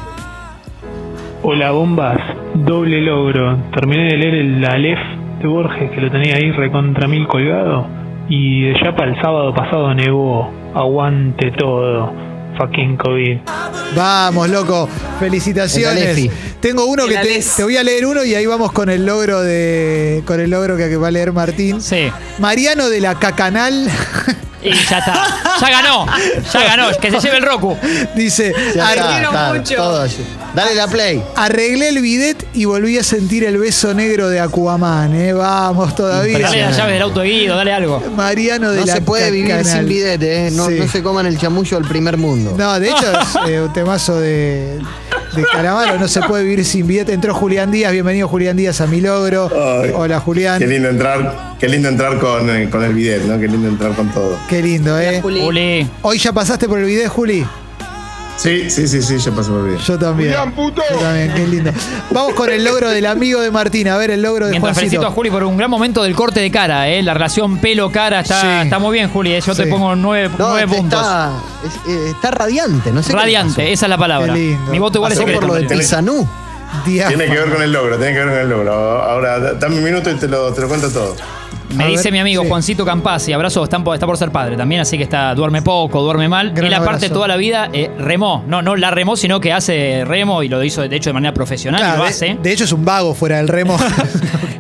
Hola 1.43 1.71
bombas, 1.71 2.19
doble 2.55 3.01
logro. 3.01 3.59
Terminé 3.75 4.05
de 4.05 4.17
leer 4.17 4.35
el 4.35 4.65
Aleph 4.65 4.99
de 5.41 5.47
Borges 5.47 5.91
que 5.91 6.01
lo 6.01 6.11
tenía 6.11 6.37
ahí 6.37 6.51
recontra 6.51 7.07
mil 7.07 7.27
colgado 7.29 7.87
y 8.29 8.63
de 8.63 8.81
ya 8.83 8.97
para 8.97 9.11
el 9.13 9.21
sábado 9.21 9.55
pasado 9.55 9.95
nevó. 9.95 10.51
Aguante 10.75 11.53
todo. 11.53 12.26
Fucking 12.57 12.97
COVID. 12.97 13.39
Vamos, 13.95 14.49
loco. 14.49 14.89
El 14.89 15.19
Felicitaciones. 15.19 16.31
Tengo 16.61 16.87
uno 16.87 17.05
El 17.05 17.11
que 17.11 17.17
te, 17.17 17.45
te 17.57 17.63
voy 17.63 17.77
a 17.77 17.83
leer 17.83 18.07
uno 18.07 18.25
y 18.25 18.35
ahí 18.35 18.47
vamos 18.47 18.73
con 18.73 18.89
el 18.91 19.07
logro 19.07 19.41
de. 19.43 20.23
con 20.27 20.41
el 20.41 20.51
logro 20.51 20.77
que, 20.77 20.89
que 20.89 20.97
va 20.97 21.09
a 21.09 21.11
leer 21.11 21.33
Martín. 21.33 21.81
Sí. 21.81 22.11
Mariano 22.39 22.89
de 22.89 23.01
la 23.01 23.19
Cacanal 23.19 23.89
Y 24.67 24.73
ya 24.89 24.99
está. 24.99 25.27
Ya 25.61 25.71
ganó. 25.71 26.07
Ya 26.53 26.65
ganó. 26.65 26.89
Que 27.01 27.11
se 27.11 27.21
lleve 27.21 27.39
el 27.39 27.45
Roku. 27.45 27.77
dice. 28.15 28.53
Ya 28.75 28.89
"Ar- 28.89 28.97
está, 28.97 29.09
quiero 29.13 29.29
está, 29.31 29.55
mucho. 29.55 30.09
Dale 30.55 30.75
la 30.75 30.87
play. 30.89 31.23
Arreglé 31.37 31.89
el 31.91 32.01
bidet 32.01 32.47
y 32.55 32.65
volví 32.65 32.99
a 32.99 33.03
sentir 33.05 33.45
el 33.45 33.59
beso 33.59 33.93
negro 33.95 34.29
de 34.29 34.41
Aquaman, 34.41 35.15
¿eh? 35.15 35.33
Vamos 35.33 35.95
todavía. 35.95 36.39
Dale 36.39 36.63
la 36.63 36.71
llave 36.71 36.93
del 36.95 37.03
auto 37.03 37.21
de 37.21 37.29
Guido, 37.29 37.57
dale 37.57 37.73
algo. 37.73 38.03
Mariano 38.17 38.71
de 38.73 38.81
No 38.81 38.87
la 38.87 38.95
se 38.95 39.01
puede 39.03 39.31
vivir 39.31 39.65
sin 39.65 39.87
bidete, 39.87 40.47
¿eh? 40.47 40.51
No, 40.51 40.67
Sí. 40.69 40.75
no 40.79 40.89
se 40.89 41.03
coman 41.03 41.27
el 41.27 41.39
chamullo 41.39 41.79
del 41.79 41.89
primer 41.89 42.17
mundo. 42.17 42.55
No, 42.57 42.79
de 42.81 42.89
hecho 42.89 43.21
es 43.21 43.51
eh, 43.51 43.61
un 43.61 43.73
temazo 43.73 44.19
de, 44.19 44.79
de 45.37 45.45
Calamaro, 45.45 45.99
no 45.99 46.09
se 46.09 46.21
puede 46.23 46.45
vivir 46.45 46.65
sin 46.65 46.87
billete. 46.87 47.13
Entró 47.13 47.35
Julián 47.35 47.71
Díaz, 47.71 47.93
bienvenido 47.93 48.27
Julián 48.27 48.57
Díaz 48.57 48.81
a 48.81 48.87
mi 48.87 49.01
logro. 49.01 49.51
Ay, 49.55 49.93
Hola 49.95 50.19
Julián. 50.21 50.59
Qué 50.59 50.67
lindo 50.67 50.89
entrar, 50.89 51.57
qué 51.59 51.69
lindo 51.69 51.89
entrar 51.89 52.19
con, 52.19 52.49
eh, 52.49 52.69
con 52.71 52.83
el 52.83 52.95
bidet, 52.95 53.23
¿no? 53.25 53.39
Qué 53.39 53.47
lindo 53.47 53.69
entrar 53.69 53.93
con 53.93 54.11
todo. 54.11 54.39
Qué 54.49 54.63
lindo, 54.63 54.99
¿eh? 54.99 55.21
Juli. 55.21 55.41
Juli. 55.43 55.91
Hoy 56.03 56.19
ya 56.19 56.33
pasaste 56.33 56.67
por 56.67 56.79
el 56.79 56.87
bidet, 56.87 57.09
Juli. 57.09 57.47
Sí, 58.37 58.69
sí, 58.71 58.87
sí, 58.87 59.01
sí, 59.01 59.19
ya 59.19 59.31
pasó 59.33 59.53
por 59.53 59.65
bien. 59.65 59.79
Yo 59.79 59.99
también. 59.99 60.33
Yo 60.33 60.99
también, 60.99 61.33
qué 61.35 61.47
lindo. 61.47 61.71
Vamos 62.11 62.35
con 62.35 62.51
el 62.51 62.63
logro 62.65 62.91
del 62.91 63.07
amigo 63.07 63.41
de 63.41 63.51
Martín. 63.51 63.89
A 63.89 63.97
ver, 63.97 64.11
el 64.11 64.21
logro 64.21 64.45
de 64.47 64.51
Mientras 64.53 64.77
felicito 64.77 65.07
a. 65.07 65.11
Juli 65.11 65.31
por 65.31 65.43
un 65.45 65.57
gran 65.57 65.71
momento 65.71 66.03
del 66.03 66.15
corte 66.15 66.41
de 66.41 66.51
cara, 66.51 66.89
¿eh? 66.89 67.03
La 67.03 67.15
relación 67.15 67.59
pelo-cara 67.59 68.21
está, 68.21 68.41
Sí. 68.41 68.47
está 68.65 68.79
muy 68.79 68.93
bien, 68.93 69.09
Juli. 69.09 69.33
¿eh? 69.33 69.41
Yo 69.41 69.55
Sí. 69.55 69.63
te 69.63 69.69
pongo 69.69 69.97
nueve, 69.97 70.29
No, 70.39 70.49
nueve 70.51 70.65
este 70.65 70.77
puntos. 70.77 71.01
está, 71.01 71.31
es- 71.65 71.91
eh, 71.91 72.11
está 72.11 72.31
radiante, 72.31 72.93
no 72.93 73.03
sé 73.03 73.13
Radiante, 73.13 73.73
esa 73.73 73.87
es 73.87 73.91
la 73.91 73.97
palabra. 73.99 74.35
Qué 74.35 74.39
lindo. 74.39 74.71
Mi 74.71 74.79
voto 74.79 74.99
igual 74.99 75.13
es 75.13 75.19
Pasó 75.19 75.27
secreto. 75.29 75.41
por 75.41 75.49
lo 75.63 75.69
de. 75.69 75.75
Diáfano. 76.85 77.09
Tiene 77.09 77.27
que 77.27 77.39
ver 77.39 77.51
con 77.51 77.63
el 77.63 77.73
logro, 77.73 77.97
tiene 77.97 78.13
que 78.13 78.19
ver 78.19 78.29
con 78.29 78.39
el 78.39 78.49
logro. 78.51 78.73
Ahora, 79.03 79.39
da- 79.39 79.55
dame 79.55 79.77
un 79.79 79.85
minuto 79.85 80.11
y 80.11 80.15
te 80.17 80.29
lo, 80.29 80.53
te 80.53 80.61
lo 80.61 80.69
cuento 80.69 80.91
todo. 80.91 81.17
Me 81.75 81.85
A 81.85 81.87
dice 81.89 82.05
ver, 82.05 82.13
mi 82.15 82.19
amigo 82.21 82.43
sí. 82.43 82.49
Juancito 82.49 82.85
Campasi, 82.85 83.33
abrazo, 83.33 83.65
está 83.65 83.79
por, 83.83 83.95
está 83.95 84.07
por 84.07 84.17
ser 84.17 84.31
padre 84.31 84.57
también, 84.57 84.81
así 84.83 84.97
que 84.97 85.03
está 85.05 85.35
duerme 85.35 85.63
poco, 85.63 86.01
duerme 86.03 86.29
mal. 86.29 86.53
Gran 86.53 86.67
Él 86.67 86.75
aparte 86.75 87.07
abrazo. 87.07 87.15
toda 87.15 87.29
la 87.29 87.37
vida 87.37 87.69
eh, 87.73 87.91
remó, 87.99 88.45
no, 88.47 88.63
no 88.63 88.77
la 88.77 88.91
remó, 88.91 89.17
sino 89.17 89.41
que 89.41 89.53
hace 89.53 90.05
remo 90.07 90.43
y 90.43 90.49
lo 90.49 90.63
hizo 90.63 90.87
de 90.89 90.95
hecho 90.97 91.11
de 91.11 91.15
manera 91.15 91.35
profesional, 91.35 91.81
y 91.95 91.97
lo 91.99 92.03
de, 92.05 92.09
hace. 92.09 92.39
de 92.41 92.53
hecho 92.53 92.65
es 92.65 92.73
un 92.73 92.85
vago 92.85 93.15
fuera 93.15 93.39
del 93.39 93.49
remo. 93.49 93.77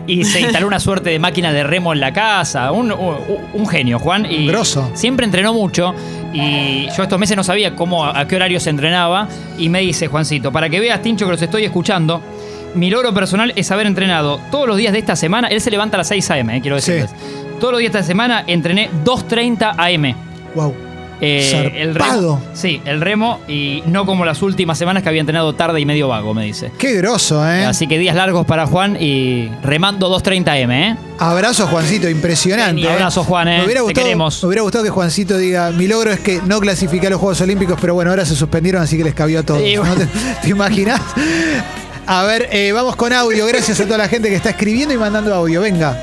Y 0.09 0.23
se 0.23 0.41
instaló 0.41 0.69
una 0.69 0.79
suerte 0.79 1.11
de 1.11 1.19
máquina 1.19 1.53
de 1.53 1.65
remo 1.65 1.93
en 1.93 1.99
la 1.99 2.13
casa. 2.13 2.71
Un, 2.71 2.93
un- 2.93 3.17
un 3.55 3.67
genio, 3.67 3.99
Juan. 3.99 4.25
Y 4.31 4.47
Grosso. 4.47 4.89
Siempre 4.95 5.27
entrenó 5.27 5.53
mucho. 5.53 5.93
Y 6.33 6.87
yo 6.97 7.03
estos 7.03 7.19
meses 7.19 7.37
no 7.37 7.43
sabía 7.43 7.75
cómo, 7.75 8.05
a 8.07 8.25
qué 8.29 8.37
horario 8.37 8.61
se 8.61 8.71
entrenaba. 8.71 9.27
Y 9.59 9.69
me 9.69 9.81
dice, 9.81 10.07
Juancito, 10.07 10.53
para 10.53 10.69
que 10.69 10.79
veas, 10.79 11.03
Tincho, 11.03 11.25
que 11.27 11.33
los 11.33 11.43
estoy 11.43 11.65
escuchando. 11.65 12.23
Mi 12.77 12.91
logro 12.91 13.13
personal 13.15 13.53
es 13.57 13.71
haber 13.71 13.87
entrenado 13.87 14.39
todos 14.51 14.69
los 14.69 14.77
días 14.77 14.93
de 14.93 14.99
esta 15.01 15.17
semana. 15.17 15.49
Él 15.49 15.61
se 15.61 15.71
levanta 15.71 15.97
a 15.97 15.99
las 15.99 16.09
6 16.09 16.31
a.m., 16.31 16.57
eh, 16.57 16.61
quiero 16.61 16.79
Sí. 16.81 16.93
decirles. 16.93 17.15
Todos 17.59 17.73
los 17.73 17.81
días 17.81 17.93
de 17.93 17.99
esta 18.01 18.07
semana 18.07 18.45
entrené 18.47 18.91
2.30 19.05 19.75
a.m. 19.79 20.15
wow. 20.55 20.75
Eh, 21.19 21.73
el 21.77 21.95
remo, 21.95 22.43
sí, 22.53 22.83
el 22.85 23.01
remo 23.01 23.41
y 23.49 23.83
no 23.87 24.05
como 24.05 24.27
las 24.27 24.43
últimas 24.43 24.77
semanas 24.77 25.03
que 25.03 25.09
había 25.09 25.23
entrenado 25.23 25.55
tarde 25.55 25.81
y 25.81 25.87
medio 25.87 26.09
vago, 26.09 26.35
me 26.35 26.45
dice. 26.45 26.71
Qué 26.77 26.93
groso, 26.99 27.43
¿eh? 27.51 27.65
Así 27.65 27.87
que 27.87 27.99
días 27.99 28.15
largos 28.15 28.45
para 28.45 28.67
Juan 28.67 28.99
y 29.01 29.49
remando 29.63 30.11
2.30 30.15 30.59
M, 30.59 30.89
¿eh? 30.91 30.97
Abrazo, 31.19 31.67
Juancito, 31.69 32.07
impresionante. 32.11 32.83
¿eh? 32.83 32.91
Abrazo, 32.91 33.25
Juan, 33.25 33.49
¿eh? 33.49 33.59
Me 33.61 33.65
hubiera, 33.65 33.81
Te 33.81 33.85
gustado, 33.85 34.05
queremos. 34.05 34.43
me 34.43 34.47
hubiera 34.49 34.63
gustado 34.63 34.85
que 34.85 34.91
Juancito 34.91 35.39
diga: 35.39 35.71
Mi 35.71 35.87
logro 35.89 36.13
es 36.13 36.21
que 36.21 36.43
no 36.45 36.61
clasifiqué 36.61 37.07
a 37.07 37.11
los 37.11 37.19
Juegos 37.21 37.41
Olímpicos, 37.41 37.79
pero 37.81 37.95
bueno, 37.95 38.11
ahora 38.11 38.27
se 38.27 38.37
suspendieron, 38.37 38.83
así 38.83 38.99
que 38.99 39.05
les 39.05 39.15
cabió 39.15 39.41
a 39.41 39.43
todos. 39.43 39.63
Sí, 39.63 39.75
¿no? 39.77 39.81
bueno. 39.87 39.95
¿Te, 39.97 40.07
te 40.43 40.49
imaginas? 40.51 41.01
A 42.07 42.25
ver, 42.25 42.49
eh, 42.53 42.73
vamos 42.73 42.95
con 42.97 43.13
audio. 43.13 43.47
Gracias 43.47 43.81
a 43.81 43.85
toda 43.85 43.99
la 43.99 44.09
gente 44.09 44.29
que 44.29 44.37
está 44.37 44.51
escribiendo 44.51 44.95
y 44.95 44.99
mandando 44.99 45.35
audio. 45.35 45.61
Venga. 45.61 46.01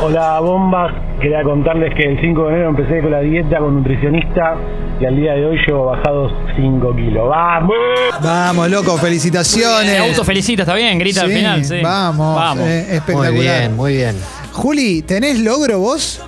Hola 0.00 0.38
bombas, 0.38 0.92
quería 1.20 1.42
contarles 1.42 1.92
que 1.96 2.04
el 2.04 2.20
5 2.20 2.44
de 2.46 2.48
enero 2.54 2.68
empecé 2.68 3.00
con 3.00 3.10
la 3.10 3.18
dieta 3.18 3.58
con 3.58 3.74
nutricionista 3.74 4.54
y 5.00 5.04
al 5.06 5.16
día 5.16 5.32
de 5.32 5.44
hoy 5.44 5.58
llevo 5.66 5.86
bajados 5.86 6.32
5 6.54 6.94
kilos. 6.94 7.28
¡Vamos! 7.28 7.74
Vamos, 8.22 8.70
loco, 8.70 8.94
El 8.94 9.00
felicitaciones. 9.00 9.98
auto 9.98 10.22
felicita, 10.22 10.62
está 10.62 10.74
bien, 10.74 10.96
grita 11.00 11.22
al 11.22 11.28
Sí, 11.30 11.34
final, 11.34 11.64
sí. 11.64 11.80
Vamos, 11.82 12.36
Vamos. 12.36 12.64
eh, 12.68 12.84
Muy 12.86 12.96
espectacular. 12.96 13.32
bien, 13.32 13.76
muy 13.76 13.92
bien. 13.96 14.16
Juli, 14.52 15.02
¿tenés 15.02 15.40
logro 15.40 15.80
vos? 15.80 16.22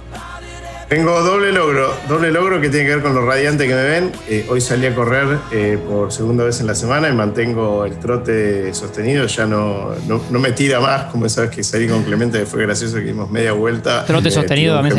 Tengo 0.91 1.21
doble 1.23 1.53
logro, 1.53 1.95
doble 2.09 2.33
logro 2.33 2.61
que 2.61 2.69
tiene 2.69 2.85
que 2.85 2.95
ver 2.97 3.03
con 3.05 3.15
lo 3.15 3.25
radiante 3.25 3.69
que 3.69 3.75
me 3.77 3.83
ven. 3.85 4.13
Eh, 4.29 4.45
hoy 4.49 4.61
salí 4.61 4.87
a 4.87 4.93
correr 4.95 5.39
eh, 5.53 5.79
por 5.89 6.11
segunda 6.11 6.43
vez 6.43 6.59
en 6.59 6.67
la 6.67 6.75
semana 6.75 7.09
y 7.09 7.13
mantengo 7.13 7.85
el 7.85 7.97
trote 8.01 8.75
sostenido. 8.75 9.25
Ya 9.27 9.47
no, 9.47 9.91
no, 10.09 10.21
no 10.29 10.39
me 10.41 10.51
tira 10.51 10.81
más, 10.81 11.05
como 11.05 11.29
sabes 11.29 11.51
que 11.51 11.63
salí 11.63 11.87
con 11.87 12.03
Clemente, 12.03 12.41
que 12.41 12.47
fue 12.47 12.63
gracioso 12.63 12.97
que 12.97 13.03
dimos 13.05 13.31
media 13.31 13.53
vuelta. 13.53 14.05
Trote 14.05 14.31
Eh, 14.31 14.33
sostenido, 14.33 14.81
también 14.83 14.97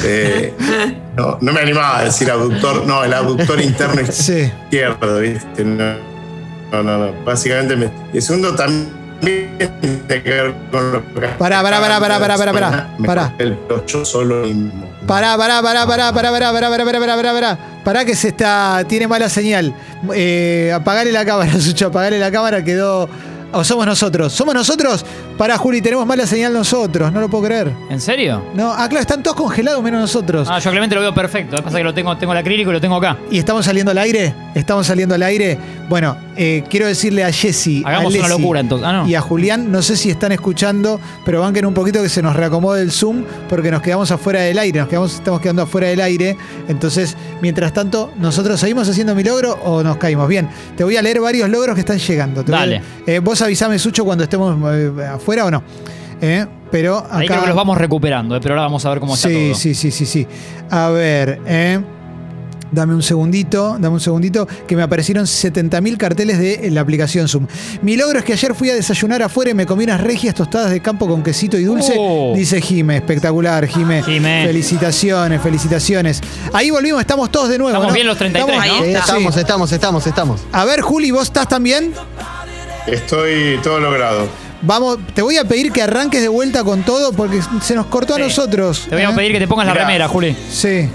se. 0.00 0.46
Eh, 0.46 0.54
no, 1.14 1.36
no 1.42 1.52
me 1.52 1.60
animaba 1.60 1.98
a 1.98 2.04
decir 2.04 2.30
abductor, 2.30 2.86
no, 2.86 3.04
el 3.04 3.12
abductor 3.12 3.60
interno 3.60 4.00
Sí. 4.10 4.50
izquierdo, 4.64 5.20
¿viste? 5.20 5.62
No, 5.62 5.92
no, 6.72 6.82
no, 6.82 6.98
no. 7.06 7.24
Básicamente 7.26 7.76
me. 7.76 7.90
Y 8.14 8.22
segundo 8.22 8.54
también 8.54 8.88
Pará, 11.38 11.62
pará, 11.62 11.80
pará, 11.80 12.00
pará, 12.00 12.18
pará, 12.18 12.52
pará, 12.52 12.88
pará, 13.06 13.34
yo 13.86 14.04
solo 14.04 14.46
mismo. 14.46 14.90
Pará, 15.06 15.36
pará, 15.36 15.62
pará, 15.62 15.86
pará, 15.86 16.12
pará, 16.12 16.30
pará, 16.32 16.52
pará, 16.52 16.70
pará, 16.70 16.84
pará, 16.84 17.00
pará, 17.00 17.16
pará, 17.16 17.32
pará. 17.32 17.58
Pará 17.84 18.04
que 18.04 18.14
se 18.14 18.28
está. 18.28 18.82
Tiene 18.86 19.06
mala 19.08 19.28
señal. 19.28 19.74
Eh, 20.14 20.72
apagale 20.74 21.12
la 21.12 21.24
cámara, 21.24 21.52
Sucho, 21.60 21.88
apagale 21.88 22.18
la 22.18 22.30
cámara, 22.30 22.62
quedó. 22.64 23.08
O 23.52 23.64
somos 23.64 23.84
nosotros. 23.86 24.32
¿Somos 24.32 24.54
nosotros? 24.54 25.04
Pará, 25.36 25.56
Juli, 25.56 25.80
tenemos 25.80 26.06
mala 26.06 26.26
señal 26.26 26.52
nosotros, 26.52 27.10
no 27.12 27.20
lo 27.20 27.28
puedo 27.28 27.44
creer. 27.44 27.72
¿En 27.88 28.00
serio? 28.00 28.42
No, 28.54 28.72
ah, 28.72 28.86
claro, 28.88 29.00
están 29.00 29.22
todos 29.22 29.36
congelados 29.36 29.82
menos 29.82 30.00
nosotros. 30.00 30.46
Ah, 30.50 30.58
yo 30.58 30.70
Clemente 30.70 30.94
lo 30.94 31.00
veo 31.00 31.14
perfecto. 31.14 31.52
Lo 31.56 31.58
que 31.58 31.64
pasa 31.64 31.76
es 31.78 31.80
que 31.80 31.84
lo 31.84 31.94
tengo, 31.94 32.16
tengo 32.16 32.32
el 32.32 32.38
acrílico 32.38 32.70
y 32.70 32.74
lo 32.74 32.80
tengo 32.80 32.96
acá. 32.96 33.16
¿Y 33.30 33.38
estamos 33.38 33.64
saliendo 33.64 33.90
al 33.90 33.98
aire? 33.98 34.34
¿Estamos 34.54 34.86
saliendo 34.86 35.14
al 35.14 35.22
aire? 35.22 35.58
Bueno, 35.88 36.16
eh, 36.36 36.62
quiero 36.68 36.86
decirle 36.86 37.24
a. 37.24 37.28
Hagamos 37.28 38.14
a 38.14 38.18
una 38.18 38.28
Leslie 38.28 38.28
locura 38.28 38.60
entonces. 38.60 38.86
Ah, 38.86 38.92
no. 38.92 39.08
Y 39.08 39.14
a 39.14 39.20
Julián, 39.20 39.72
no 39.72 39.82
sé 39.82 39.96
si 39.96 40.10
están 40.10 40.30
escuchando, 40.32 41.00
pero 41.24 41.40
banquen 41.40 41.66
un 41.66 41.74
poquito 41.74 42.02
que 42.02 42.08
se 42.08 42.22
nos 42.22 42.36
reacomode 42.36 42.82
el 42.82 42.92
Zoom 42.92 43.24
porque 43.48 43.70
nos 43.70 43.82
quedamos 43.82 44.10
afuera 44.10 44.40
del 44.42 44.58
aire, 44.58 44.78
nos 44.80 44.88
quedamos, 44.88 45.14
estamos 45.14 45.40
quedando 45.40 45.62
afuera 45.62 45.88
del 45.88 46.00
aire. 46.00 46.36
Entonces, 46.68 47.16
mientras 47.40 47.72
tanto, 47.72 48.12
¿nosotros 48.18 48.60
seguimos 48.60 48.88
haciendo 48.88 49.14
mi 49.14 49.24
logro 49.24 49.58
o 49.64 49.82
nos 49.82 49.96
caímos? 49.96 50.28
Bien, 50.28 50.48
te 50.76 50.84
voy 50.84 50.96
a 50.96 51.02
leer 51.02 51.20
varios 51.20 51.48
logros 51.48 51.74
que 51.74 51.80
están 51.80 51.98
llegando. 51.98 52.44
Te 52.44 52.52
voy 52.52 52.56
a- 52.58 52.60
Dale. 52.60 52.82
eh, 53.06 53.18
vos 53.20 53.39
avisame, 53.42 53.78
Sucho, 53.78 54.04
cuando 54.04 54.24
estemos 54.24 54.56
eh, 54.74 55.06
afuera 55.14 55.44
o 55.44 55.50
no. 55.50 55.62
Eh, 56.20 56.46
pero 56.70 56.98
acá... 56.98 57.18
Ahí 57.18 57.26
creo 57.26 57.40
que 57.40 57.46
los 57.48 57.56
vamos 57.56 57.78
recuperando, 57.78 58.36
eh, 58.36 58.40
pero 58.42 58.54
ahora 58.54 58.62
vamos 58.64 58.84
a 58.84 58.90
ver 58.90 59.00
cómo 59.00 59.14
está 59.14 59.28
sí, 59.28 59.34
todo. 59.34 59.54
Sí, 59.54 59.74
sí, 59.74 59.90
sí, 59.90 60.06
sí. 60.06 60.26
A 60.70 60.88
ver, 60.90 61.40
eh. 61.46 61.80
Dame 62.72 62.94
un 62.94 63.02
segundito, 63.02 63.76
dame 63.80 63.94
un 63.94 64.00
segundito, 64.00 64.46
que 64.68 64.76
me 64.76 64.82
aparecieron 64.82 65.24
70.000 65.24 65.96
carteles 65.96 66.38
de 66.38 66.70
la 66.70 66.82
aplicación 66.82 67.26
Zoom. 67.26 67.48
Mi 67.82 67.96
logro 67.96 68.20
es 68.20 68.24
que 68.24 68.32
ayer 68.32 68.54
fui 68.54 68.70
a 68.70 68.74
desayunar 68.74 69.22
afuera 69.22 69.50
y 69.50 69.54
me 69.54 69.66
comí 69.66 69.82
unas 69.82 70.00
regias 70.00 70.36
tostadas 70.36 70.70
de 70.70 70.80
campo 70.80 71.08
con 71.08 71.22
quesito 71.24 71.58
y 71.58 71.64
dulce. 71.64 71.96
Oh. 71.98 72.32
Dice 72.36 72.60
Jime, 72.60 72.96
espectacular, 72.96 73.66
Jime. 73.66 74.04
Jime. 74.04 74.44
Felicitaciones, 74.46 75.42
felicitaciones. 75.42 76.20
Ahí 76.52 76.70
volvimos, 76.70 77.00
estamos 77.00 77.28
todos 77.32 77.48
de 77.48 77.58
nuevo. 77.58 77.70
Estamos 77.70 77.88
¿no? 77.88 77.94
bien 77.94 78.06
los 78.06 78.16
33, 78.16 78.56
Estamos- 78.56 78.78
¿no? 78.78 78.84
Está. 78.84 78.98
estamos, 79.00 79.36
estamos, 79.36 79.72
estamos, 79.72 80.06
estamos. 80.06 80.40
A 80.52 80.64
ver, 80.64 80.80
Juli, 80.80 81.10
¿vos 81.10 81.24
estás 81.24 81.48
también? 81.48 81.92
Estoy 82.86 83.58
todo 83.62 83.80
logrado. 83.80 84.26
Vamos, 84.62 84.98
te 85.14 85.22
voy 85.22 85.36
a 85.38 85.44
pedir 85.44 85.72
que 85.72 85.82
arranques 85.82 86.20
de 86.20 86.28
vuelta 86.28 86.64
con 86.64 86.82
todo 86.82 87.12
porque 87.12 87.40
se 87.62 87.74
nos 87.74 87.86
cortó 87.86 88.16
Sí. 88.16 88.20
a 88.22 88.24
nosotros. 88.24 88.86
Te 88.88 88.94
voy 88.96 89.04
a 89.04 89.10
¿eh? 89.10 89.14
pedir 89.16 89.32
que 89.32 89.38
te 89.38 89.48
pongas 89.48 89.66
la 89.66 89.74
remera, 89.74 90.06
Juli. 90.08 90.36
Sí. 90.50 90.88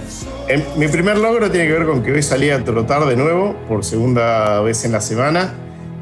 Mi 0.78 0.88
primer 0.88 1.18
logro 1.18 1.50
tiene 1.50 1.68
que 1.68 1.74
ver 1.74 1.88
con 1.88 2.04
que 2.04 2.12
hoy 2.12 2.22
salí 2.22 2.52
a 2.52 2.64
trotar 2.64 3.06
de 3.06 3.16
nuevo 3.16 3.56
por 3.68 3.84
segunda 3.84 4.62
vez 4.62 4.86
en 4.86 4.92
la 4.92 5.02
semana 5.02 5.54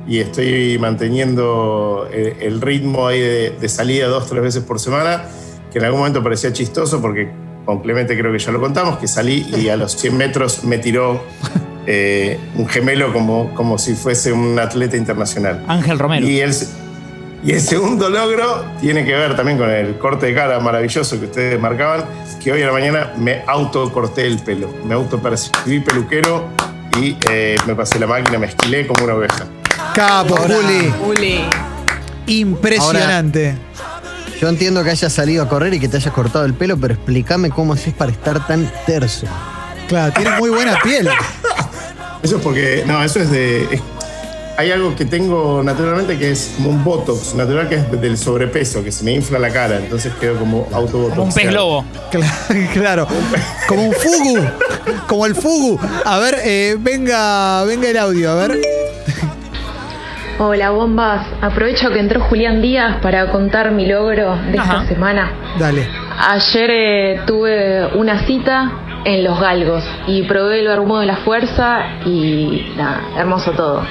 y 0.06 0.20
estoy 0.20 0.78
manteniendo 0.80 2.10
el, 2.12 2.36
el 2.42 2.60
ritmo 2.62 3.08
ahí 3.08 3.22
de, 3.22 3.52
de 3.52 3.70
salida 3.70 4.08
dos, 4.08 4.28
tres 4.28 4.42
veces 4.44 4.64
por 4.64 4.82
semana, 4.82 5.24
que 5.72 5.80
en 5.80 5.86
algún 5.86 6.02
momento 6.02 6.22
parecía 6.22 6.52
chistoso 6.52 7.02
porque 7.02 7.30
con 7.66 7.80
Clemente 7.82 8.18
creo 8.20 8.34
que 8.34 8.40
ya 8.40 8.52
lo 8.52 8.60
contamos, 8.60 8.98
que 8.98 9.08
salí 9.08 9.46
y 9.56 9.70
a 9.70 9.78
los 9.78 9.94
100 9.96 10.18
metros 10.18 10.66
me 10.66 10.78
tiró 10.78 11.24
eh, 11.86 12.40
un 12.56 12.68
gemelo 12.68 13.12
como, 13.12 13.54
como 13.54 13.78
si 13.78 13.94
fuese 13.96 14.32
un 14.32 14.58
atleta 14.60 14.98
internacional. 14.98 15.64
Ángel 15.68 16.00
Romero. 16.00 16.26
Y 16.28 16.40
el, 16.40 16.54
y 17.44 17.52
el 17.52 17.62
segundo 17.62 18.10
logro 18.10 18.66
tiene 18.80 19.04
que 19.04 19.14
ver 19.14 19.36
también 19.36 19.58
con 19.58 19.70
el 19.70 19.98
corte 19.98 20.28
de 20.28 20.34
cara 20.34 20.60
maravilloso 20.60 21.20
que 21.20 21.26
ustedes 21.26 21.60
marcaban, 21.60 22.06
que 22.42 22.52
hoy 22.52 22.62
a 22.62 22.68
la 22.68 22.72
mañana 22.72 23.14
me 23.18 23.44
autocorté 23.48 24.26
el 24.26 24.40
pelo. 24.40 24.74
Me 24.86 24.94
autopercibí 24.94 25.82
peluquero 25.82 26.48
y 27.02 27.18
eh, 27.30 27.58
me 27.68 27.76
pasé 27.76 28.00
la 28.00 28.08
máquina, 28.08 28.40
me 28.40 28.48
esquilé 28.48 28.88
como 28.88 29.04
una 29.04 29.16
oveja. 29.16 29.46
Capo, 29.94 30.38
Juli. 30.38 30.94
Uli. 31.06 31.42
Impresionante. 32.28 33.58
Yo 34.40 34.48
entiendo 34.48 34.84
que 34.84 34.92
hayas 34.92 35.12
salido 35.12 35.44
a 35.44 35.50
correr 35.50 35.74
y 35.74 35.80
que 35.80 35.88
te 35.88 35.98
hayas 35.98 36.14
cortado 36.14 36.46
el 36.46 36.54
pelo, 36.54 36.78
pero 36.78 36.94
explícame 36.94 37.50
cómo 37.50 37.74
haces 37.74 37.94
para 37.94 38.12
estar 38.12 38.46
tan 38.48 38.72
terso. 38.86 39.28
Claro, 39.88 40.14
tiene 40.14 40.32
muy 40.38 40.50
buena 40.50 40.80
piel. 40.82 41.10
Eso 42.24 42.38
es 42.38 42.42
porque, 42.42 42.84
no, 42.88 43.04
eso 43.04 43.20
es 43.20 43.30
de... 43.32 43.64
es- 43.72 43.82
hay 44.56 44.72
algo 44.72 44.96
que 44.96 45.06
tengo 45.06 45.64
naturalmente 45.64 46.16
que 46.20 46.30
es 46.30 46.54
como 46.58 46.70
un 46.70 46.84
botox 46.84 47.34
natural 47.34 47.68
que 47.70 47.74
es 47.76 48.00
del 48.02 48.16
sobrepeso, 48.20 48.84
que 48.84 48.92
se 48.92 49.04
me 49.04 49.12
infla 49.12 49.40
la 49.40 49.50
cara, 49.50 49.78
entonces 49.78 50.14
quedo 50.22 50.36
como 50.38 50.68
autobotox. 50.72 51.16
Como 51.16 51.28
un 51.30 51.34
pez 51.34 51.50
globo. 51.50 51.86
Cla- 52.12 52.70
Claro, 52.74 53.08
como 53.68 53.88
un 53.88 53.94
fugu, 53.94 54.40
como 55.08 55.26
el 55.26 55.34
fugu. 55.34 55.80
A 56.06 56.20
ver, 56.20 56.36
eh, 56.44 56.76
venga, 56.80 57.64
venga 57.64 57.90
el 57.90 57.98
audio, 57.98 58.30
a 58.30 58.36
ver. 58.36 58.62
Hola 60.38 60.70
bombas, 60.70 61.26
aprovecho 61.42 61.90
que 61.90 62.00
entró 62.00 62.22
Julián 62.22 62.62
Díaz 62.62 62.98
para 63.02 63.32
contar 63.32 63.72
mi 63.72 63.88
logro 63.88 64.36
de 64.52 64.60
Ajá. 64.60 64.82
esta 64.84 64.88
semana. 64.94 65.32
Dale. 65.58 65.88
Ayer 66.30 66.70
eh, 66.72 67.20
tuve 67.26 67.88
una 67.96 68.26
cita 68.28 68.72
en 69.06 69.24
Los 69.24 69.40
Galgos 69.40 69.84
y 70.08 70.24
probé 70.24 70.60
el 70.62 70.68
vermú 70.68 70.98
de 70.98 71.06
la 71.06 71.18
fuerza 71.18 71.80
y 72.06 72.74
nada, 72.78 73.02
hermoso 73.18 73.52
todo. 73.52 73.84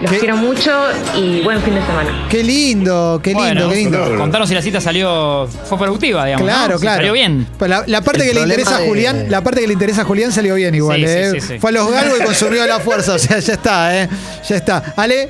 Los 0.00 0.10
¿Qué? 0.10 0.18
quiero 0.18 0.36
mucho 0.36 0.70
y 1.16 1.42
buen 1.42 1.60
fin 1.62 1.74
de 1.76 1.80
semana. 1.82 2.26
Qué 2.28 2.42
lindo, 2.42 3.20
qué 3.22 3.30
lindo, 3.30 3.42
Bueno, 3.44 3.68
qué 3.68 3.74
lindo. 3.76 4.16
Contanos 4.16 4.48
si 4.48 4.54
la 4.56 4.60
cita 4.62 4.80
salió. 4.80 5.46
fue 5.64 5.78
productiva, 5.78 6.24
digamos. 6.26 6.44
Claro, 6.44 6.72
¿no? 6.72 6.78
Si 6.78 6.82
claro. 6.82 6.96
Salió 6.98 7.12
bien. 7.12 7.46
Pues 7.56 7.70
la, 7.70 7.84
la 7.86 8.00
parte 8.00 8.22
El 8.22 8.28
que 8.28 8.34
le 8.34 8.40
interesa 8.40 8.76
a 8.76 8.80
de- 8.80 8.88
Julián, 8.88 9.26
la 9.28 9.42
parte 9.44 9.60
que 9.60 9.68
le 9.68 9.74
interesa 9.74 10.02
a 10.02 10.04
Julián 10.04 10.32
salió 10.32 10.56
bien 10.56 10.74
igual, 10.74 10.98
Sí, 10.98 11.04
¿eh? 11.06 11.30
sí, 11.34 11.40
sí. 11.40 11.58
Fue 11.60 11.70
a 11.70 11.74
los 11.74 11.88
galgos 11.92 12.18
y 12.20 12.24
consumió 12.24 12.66
la 12.66 12.80
fuerza, 12.80 13.14
o 13.14 13.18
sea, 13.18 13.38
ya 13.38 13.52
está, 13.52 14.02
¿eh? 14.02 14.08
Ya 14.48 14.56
está. 14.56 14.82
Ale, 14.96 15.28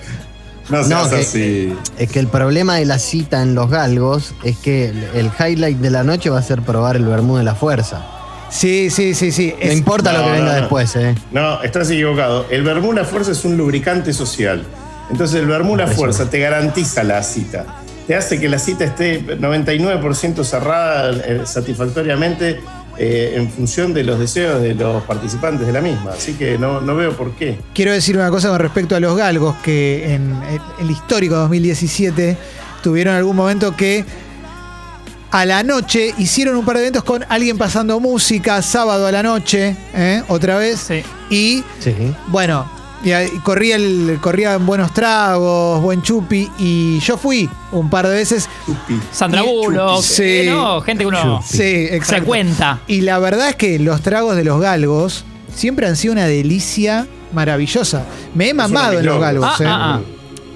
No 0.70 0.82
seas 0.82 1.08
que- 1.08 1.16
así. 1.16 1.74
Es 1.98 2.10
que 2.10 2.18
el 2.20 2.28
problema 2.28 2.76
de 2.76 2.86
la 2.86 2.98
cita 2.98 3.42
en 3.42 3.54
los 3.54 3.68
galgos 3.68 4.34
es 4.42 4.56
que 4.56 4.86
el, 4.88 5.04
el 5.14 5.30
highlight 5.38 5.76
de 5.80 5.90
la 5.90 6.02
noche 6.02 6.30
va 6.30 6.38
a 6.38 6.42
ser 6.42 6.62
probar 6.62 6.96
el 6.96 7.04
vermú 7.04 7.36
de 7.36 7.44
la 7.44 7.54
fuerza. 7.54 8.06
Sí, 8.52 8.90
sí, 8.90 9.14
sí, 9.14 9.32
sí. 9.32 9.54
No 9.64 9.72
importa 9.72 10.12
lo 10.12 10.18
No, 10.20 10.24
que 10.26 10.30
venga 10.32 10.52
no, 10.52 10.60
después, 10.60 10.94
¿eh? 10.96 11.14
No, 11.32 11.62
estás 11.62 11.90
equivocado. 11.90 12.46
El 12.50 12.62
Bermuda 12.62 13.04
Fuerza 13.04 13.32
es 13.32 13.44
un 13.44 13.56
lubricante 13.56 14.12
social. 14.12 14.62
Entonces 15.10 15.40
el 15.40 15.46
Bermuda 15.46 15.86
Fuerza 15.86 16.30
te 16.30 16.38
garantiza 16.38 17.02
la 17.02 17.22
cita. 17.22 17.66
Te 18.06 18.14
hace 18.16 18.38
que 18.40 18.48
la 18.48 18.58
cita 18.58 18.84
esté 18.84 19.22
99% 19.38 20.44
cerrada 20.44 21.10
eh, 21.24 21.42
satisfactoriamente 21.44 22.60
eh, 22.98 23.34
en 23.36 23.50
función 23.50 23.94
de 23.94 24.04
los 24.04 24.18
deseos 24.18 24.60
de 24.60 24.74
los 24.74 25.02
participantes 25.04 25.66
de 25.66 25.72
la 25.72 25.80
misma. 25.80 26.12
Así 26.12 26.34
que 26.34 26.58
no, 26.58 26.80
no 26.80 26.94
veo 26.94 27.12
por 27.16 27.32
qué. 27.32 27.58
Quiero 27.74 27.92
decir 27.92 28.16
una 28.16 28.30
cosa 28.30 28.48
con 28.48 28.58
respecto 28.58 28.96
a 28.96 29.00
los 29.00 29.16
galgos, 29.16 29.54
que 29.62 30.14
en 30.14 30.32
el- 30.50 30.60
el 30.84 30.90
histórico 30.90 31.36
2017 31.36 32.36
tuvieron 32.82 33.14
algún 33.14 33.36
momento 33.36 33.76
que 33.76 34.04
a 35.32 35.44
la 35.46 35.62
noche 35.62 36.14
hicieron 36.18 36.56
un 36.56 36.64
par 36.64 36.76
de 36.76 36.82
eventos 36.82 37.02
con 37.04 37.24
alguien 37.28 37.58
pasando 37.58 37.98
música, 37.98 38.60
sábado 38.62 39.06
a 39.06 39.12
la 39.12 39.22
noche, 39.22 39.74
¿eh? 39.94 40.22
otra 40.28 40.58
vez. 40.58 40.78
Sí. 40.78 41.02
Y 41.30 41.64
Sí. 41.80 41.94
bueno, 42.28 42.70
y 43.02 43.10
ahí 43.12 43.28
corría, 43.42 43.76
el, 43.76 44.18
corría 44.20 44.54
en 44.54 44.64
buenos 44.66 44.92
tragos, 44.94 45.80
buen 45.82 46.02
chupi, 46.02 46.48
y 46.58 47.00
yo 47.00 47.16
fui 47.16 47.48
un 47.72 47.90
par 47.90 48.06
de 48.06 48.14
veces. 48.14 48.48
Sandra 49.10 49.42
Bullock. 49.42 50.02
Sí. 50.02 50.22
eh, 50.22 50.46
no, 50.50 50.80
gente 50.82 51.02
que 51.04 51.08
uno 51.08 51.42
Sí, 51.44 51.62
exacto. 51.90 52.14
se 52.14 52.22
cuenta. 52.22 52.80
Y 52.86 53.00
la 53.00 53.18
verdad 53.18 53.48
es 53.48 53.56
que 53.56 53.78
los 53.78 54.02
tragos 54.02 54.36
de 54.36 54.44
los 54.44 54.60
galgos 54.60 55.24
siempre 55.54 55.86
han 55.88 55.96
sido 55.96 56.12
una 56.12 56.26
delicia 56.26 57.06
maravillosa. 57.32 58.04
Me 58.34 58.50
he 58.50 58.54
mamado 58.54 58.98
en 59.00 59.06
los 59.06 59.18
galgos, 59.20 59.48
Ah, 59.60 59.62
¿eh? 59.62 59.66
ah, 59.66 60.00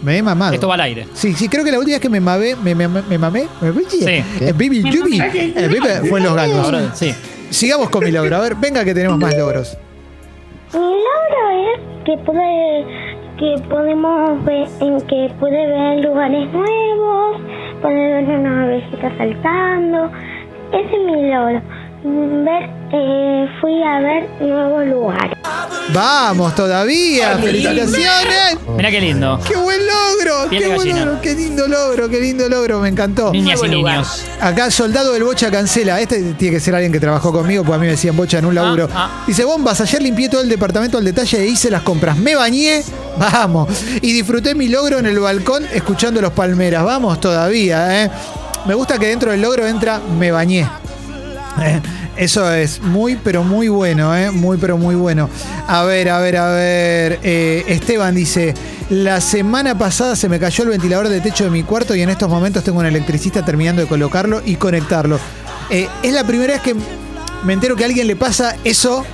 Me 0.02 0.18
he 0.18 0.22
mamado. 0.22 0.52
Esto 0.54 0.68
va 0.68 0.74
al 0.74 0.80
aire. 0.82 1.06
Sí, 1.14 1.32
sí, 1.34 1.48
creo 1.48 1.64
que 1.64 1.72
la 1.72 1.78
última 1.78 1.94
vez 1.94 2.00
que 2.00 2.08
me 2.08 2.20
mamé, 2.20 2.54
me, 2.56 2.74
me, 2.74 2.88
me 2.88 3.18
mamé, 3.18 3.46
me 3.60 3.72
Sí. 3.88 4.04
Eh, 4.06 4.52
Baby 4.52 4.82
Yubi, 4.82 5.20
eh, 5.20 5.68
baby, 5.68 6.08
fue 6.08 6.20
en 6.20 6.24
los 6.26 6.34
galgos. 6.34 6.64
Ahora, 6.64 6.94
sí. 6.94 7.14
Sigamos 7.50 7.90
con 7.90 8.04
mi 8.04 8.10
logro. 8.10 8.36
A 8.36 8.40
ver, 8.40 8.54
venga 8.56 8.84
que 8.84 8.94
tenemos 8.94 9.18
más 9.18 9.36
logros. 9.36 9.76
Mi 10.72 10.80
logro 10.80 11.74
es 11.74 12.04
que 12.04 12.18
pude 12.24 13.06
que 13.38 13.62
podemos 13.68 14.44
ver 14.44 14.66
en 14.80 15.00
que 15.02 15.30
pude 15.38 15.66
ver 15.66 16.04
lugares 16.04 16.50
nuevos, 16.52 17.40
pude 17.82 17.94
ver 17.94 18.24
una 18.24 18.64
abejita 18.64 19.12
saltando. 19.18 20.10
Ese 20.72 20.96
es 20.96 21.02
mi 21.06 21.30
logro. 21.30 21.62
Ver, 22.08 22.70
eh, 22.92 23.46
fui 23.60 23.82
a 23.82 23.98
ver 23.98 24.28
nuevos 24.40 24.86
lugares. 24.86 25.36
Vamos 25.92 26.54
todavía, 26.54 27.36
felicitaciones. 27.38 28.58
Mira 28.76 28.90
qué 28.92 29.00
lindo. 29.00 29.40
¡Qué 29.44 29.56
buen 29.56 29.80
logro! 29.84 30.48
Piel 30.48 30.62
¡Qué 30.62 30.68
de 30.68 30.74
buen 30.76 30.88
gallina. 30.88 31.04
logro! 31.06 31.20
¡Qué 31.22 31.34
lindo 31.34 31.66
logro! 31.66 32.08
¡Qué 32.08 32.20
lindo 32.20 32.48
logro! 32.48 32.78
Me 32.80 32.90
encantó. 32.90 33.32
Niñas 33.32 33.60
y 33.64 33.68
niños. 33.68 34.24
Acá, 34.40 34.70
soldado 34.70 35.14
del 35.14 35.24
Bocha 35.24 35.50
cancela. 35.50 36.00
Este 36.00 36.34
tiene 36.34 36.54
que 36.56 36.60
ser 36.60 36.76
alguien 36.76 36.92
que 36.92 37.00
trabajó 37.00 37.32
conmigo, 37.32 37.64
porque 37.64 37.74
a 37.74 37.78
mí 37.78 37.86
me 37.86 37.92
decían 37.92 38.16
Bocha 38.16 38.38
en 38.38 38.44
un 38.46 38.54
laburo. 38.54 38.88
ah. 38.94 39.24
Dice: 39.26 39.44
Bombas, 39.44 39.80
ayer 39.80 40.00
limpié 40.00 40.28
todo 40.28 40.42
el 40.42 40.48
departamento 40.48 40.98
al 40.98 41.04
detalle 41.04 41.40
e 41.42 41.46
hice 41.48 41.70
las 41.70 41.82
compras. 41.82 42.16
Me 42.16 42.36
bañé, 42.36 42.84
vamos. 43.18 43.68
Y 44.00 44.12
disfruté 44.12 44.54
mi 44.54 44.68
logro 44.68 44.98
en 44.98 45.06
el 45.06 45.18
balcón 45.18 45.64
escuchando 45.72 46.20
los 46.20 46.32
palmeras. 46.32 46.84
Vamos 46.84 47.18
todavía, 47.20 48.04
¿eh? 48.04 48.10
Me 48.64 48.74
gusta 48.74 48.96
que 48.96 49.08
dentro 49.08 49.32
del 49.32 49.42
logro 49.42 49.66
entra 49.66 50.00
me 50.18 50.30
bañé. 50.30 50.68
Eso 52.16 52.50
es 52.52 52.80
muy, 52.80 53.16
pero 53.16 53.42
muy 53.44 53.68
bueno, 53.68 54.16
¿eh? 54.16 54.30
Muy, 54.30 54.56
pero 54.56 54.78
muy 54.78 54.94
bueno. 54.94 55.28
A 55.66 55.84
ver, 55.84 56.08
a 56.08 56.18
ver, 56.18 56.36
a 56.38 56.48
ver. 56.48 57.20
Eh, 57.22 57.64
Esteban 57.68 58.14
dice: 58.14 58.54
La 58.88 59.20
semana 59.20 59.76
pasada 59.76 60.16
se 60.16 60.28
me 60.28 60.38
cayó 60.40 60.64
el 60.64 60.70
ventilador 60.70 61.08
de 61.08 61.20
techo 61.20 61.44
de 61.44 61.50
mi 61.50 61.62
cuarto 61.62 61.94
y 61.94 62.00
en 62.02 62.08
estos 62.08 62.28
momentos 62.28 62.64
tengo 62.64 62.78
un 62.78 62.86
electricista 62.86 63.44
terminando 63.44 63.82
de 63.82 63.88
colocarlo 63.88 64.40
y 64.44 64.56
conectarlo. 64.56 65.18
Eh, 65.70 65.88
es 66.02 66.12
la 66.12 66.24
primera 66.24 66.54
vez 66.54 66.62
que 66.62 66.74
me 67.44 67.52
entero 67.52 67.76
que 67.76 67.84
a 67.84 67.86
alguien 67.86 68.06
le 68.06 68.16
pasa 68.16 68.56
eso 68.64 69.04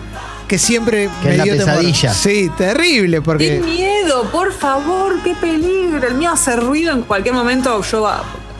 que 0.47 0.59
siempre 0.59 1.09
Que 1.23 1.29
me 1.29 1.33
es 1.33 1.39
la 1.39 1.45
dio 1.45 1.53
temor. 1.57 1.69
pesadilla. 1.77 2.13
Sí, 2.15 2.51
terrible, 2.57 3.17
¡Qué 3.19 3.23
porque. 3.23 3.61
miedo! 3.65 4.31
Por 4.31 4.53
favor, 4.53 5.15
qué 5.25 5.35
peligro. 5.35 6.07
El 6.07 6.15
mío 6.15 6.31
hace 6.33 6.55
ruido 6.57 6.93
en 6.93 7.03
cualquier 7.03 7.35
momento. 7.35 7.83
Yo 7.83 8.07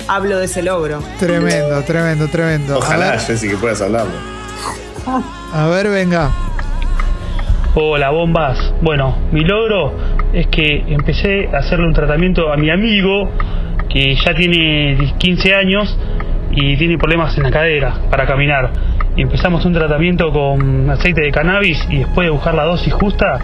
hablo 0.09 0.39
de 0.39 0.45
ese 0.47 0.63
logro. 0.63 1.01
Tremendo, 1.19 1.83
tremendo, 1.83 2.29
tremendo. 2.29 2.79
Ojalá, 2.79 3.19
Jessy, 3.19 3.49
que 3.49 3.57
puedas 3.57 3.81
hablarlo. 3.81 4.13
a 5.53 5.67
ver, 5.69 5.89
venga. 5.89 6.31
Hola 7.75 8.11
bombas. 8.11 8.75
Bueno, 8.83 9.17
mi 9.33 9.45
logro 9.45 9.95
es 10.35 10.47
que 10.49 10.85
empecé 10.89 11.49
a 11.55 11.59
hacerle 11.59 11.87
un 11.87 11.95
tratamiento 11.95 12.53
a 12.53 12.57
mi 12.57 12.71
amigo 12.71 13.31
que 13.89 14.15
ya 14.15 14.35
tiene 14.35 15.15
15 15.19 15.55
años 15.55 15.99
y 16.51 16.77
tiene 16.77 16.99
problemas 16.99 17.37
en 17.39 17.45
la 17.45 17.51
cadera 17.51 17.95
para 18.11 18.27
caminar. 18.27 18.71
Y 19.17 19.23
empezamos 19.23 19.65
un 19.65 19.73
tratamiento 19.73 20.31
con 20.33 20.91
aceite 20.91 21.23
de 21.23 21.31
cannabis 21.31 21.87
y 21.91 21.99
después 21.99 22.27
de 22.27 22.31
buscar 22.31 22.55
la 22.55 22.65
dosis 22.65 22.93
justa 22.93 23.39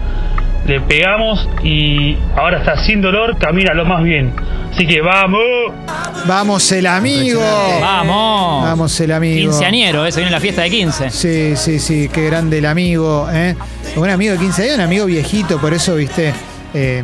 le 0.69 0.81
pegamos 0.81 1.49
y 1.63 2.15
ahora 2.35 2.59
está 2.59 2.77
sin 2.83 3.01
dolor, 3.01 3.37
camina 3.39 3.73
lo 3.73 3.85
más 3.85 4.03
bien. 4.03 4.31
Así 4.71 4.85
que 4.85 5.01
vamos. 5.01 5.41
Vamos 6.27 6.71
el 6.71 6.85
amigo. 6.85 7.41
Vamos. 7.81 8.63
Vamos 8.63 8.99
el 8.99 9.11
amigo. 9.11 9.49
Quinceañero, 9.49 10.05
eso 10.05 10.17
viene 10.17 10.31
la 10.31 10.39
fiesta 10.39 10.61
de 10.61 10.69
15. 10.69 11.09
Sí, 11.09 11.55
sí, 11.55 11.79
sí, 11.79 12.07
qué 12.13 12.27
grande 12.27 12.59
el 12.59 12.67
amigo. 12.67 13.27
¿eh? 13.31 13.55
Un 13.95 14.09
amigo 14.09 14.33
de 14.33 14.39
15 14.39 14.63
años, 14.63 14.75
un 14.75 14.81
amigo 14.81 15.05
viejito, 15.07 15.59
por 15.59 15.73
eso, 15.73 15.95
viste, 15.95 16.33
eh, 16.75 17.03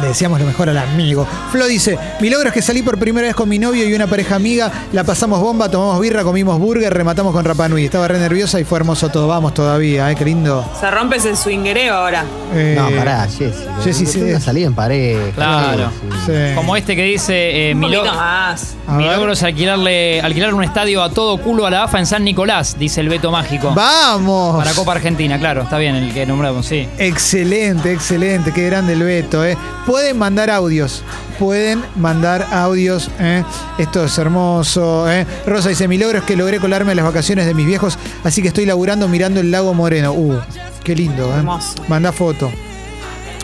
le 0.00 0.08
decíamos 0.08 0.40
lo 0.40 0.46
mejor 0.46 0.68
al 0.68 0.78
amigo. 0.78 1.26
Flo 1.52 1.66
dice, 1.66 1.98
mi 2.20 2.30
logro 2.30 2.48
es 2.48 2.54
que 2.54 2.62
salí 2.62 2.82
por 2.82 2.98
primera 2.98 3.26
vez 3.26 3.36
con 3.36 3.48
mi 3.48 3.58
novio 3.58 3.86
y 3.88 3.94
una 3.94 4.06
pareja 4.06 4.36
amiga, 4.36 4.70
la 4.92 5.04
pasamos 5.04 5.40
bomba, 5.40 5.70
tomamos 5.70 6.00
birra, 6.00 6.22
comimos 6.22 6.58
burger, 6.58 6.92
rematamos 6.92 7.32
con 7.32 7.44
Rapanui. 7.44 7.84
Estaba 7.84 8.08
re 8.08 8.18
nerviosa 8.18 8.60
y 8.60 8.64
fue 8.64 8.78
hermoso 8.78 9.08
todo. 9.08 9.28
Vamos 9.28 9.54
todavía, 9.54 10.10
¿eh? 10.10 10.14
Qué 10.16 10.24
lindo. 10.24 10.68
Se 10.78 10.90
rompe 10.90 11.16
ese 11.16 11.34
swingereo 11.36 11.94
ahora. 11.94 12.24
Eh, 12.54 12.74
No, 12.78 12.90
pará, 12.96 13.26
Jessy. 13.26 13.52
Jessy, 13.84 14.06
sí. 14.06 14.22
una 14.22 14.40
salida 14.40 14.66
en 14.66 14.74
pareja. 14.74 15.32
Claro. 15.34 15.90
Sí. 16.26 16.32
Como 16.54 16.76
este 16.76 16.94
que 16.96 17.02
dice, 17.04 17.70
eh, 17.70 17.74
mi, 17.74 17.88
lo- 17.90 17.98
poquito 18.00 18.14
más. 18.16 18.74
A 18.88 18.92
mi 18.92 19.04
ver. 19.04 19.16
logro 19.16 19.32
es 19.32 19.42
alquilarle, 19.42 20.20
alquilar 20.20 20.54
un 20.54 20.62
estadio 20.62 21.02
a 21.02 21.10
todo 21.10 21.38
culo 21.38 21.66
a 21.66 21.70
la 21.70 21.84
AFA 21.84 21.98
en 21.98 22.06
San 22.06 22.22
Nicolás, 22.24 22.76
dice 22.78 23.00
el 23.00 23.08
Beto 23.08 23.30
Mágico. 23.30 23.72
¡Vamos! 23.74 24.56
Para 24.56 24.72
Copa 24.72 24.92
Argentina, 24.92 25.38
claro, 25.38 25.62
está 25.62 25.76
bien 25.78 25.96
el 25.96 26.12
que 26.14 26.24
nombramos, 26.26 26.66
sí. 26.66 26.86
Excelente, 26.98 27.92
excelente, 27.92 28.52
qué 28.52 28.66
grande 28.66 28.92
el 28.92 29.02
Beto, 29.02 29.44
¿eh? 29.46 29.56
Pueden 29.86 30.18
mandar 30.18 30.50
audios, 30.50 31.02
pueden 31.38 31.82
mandar 31.96 32.46
audios, 32.52 33.10
¿eh? 33.18 33.44
Esto 33.78 34.04
es 34.04 34.18
hermoso, 34.18 35.10
¿eh? 35.10 35.26
Rosa 35.46 35.68
dice, 35.68 35.88
mi 35.88 35.98
logro 35.98 36.18
es 36.18 36.24
que 36.24 36.36
logré 36.36 36.60
colarme 36.60 36.92
a 36.92 36.94
las 36.94 37.04
vacaciones 37.04 37.46
de 37.46 37.54
mis 37.54 37.66
viejos, 37.66 37.98
así 38.24 38.42
que 38.42 38.48
estoy 38.48 38.66
laburando 38.66 39.08
mirando 39.08 39.40
el 39.40 39.50
lago 39.50 39.74
Moreno. 39.74 40.12
Uh, 40.12 40.40
qué 40.84 40.94
lindo, 40.94 41.26
¿eh? 41.26 41.38
Hermoso. 41.38 41.74
Manda 41.88 42.12
foto. 42.12 42.50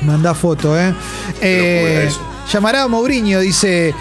Manda 0.03 0.35
foto, 0.35 0.79
¿eh? 0.79 0.95
Eh, 1.41 2.11
llamará 2.53 2.83
a 2.83 2.89
Mourinho, 2.89 3.41
dice... 3.41 3.95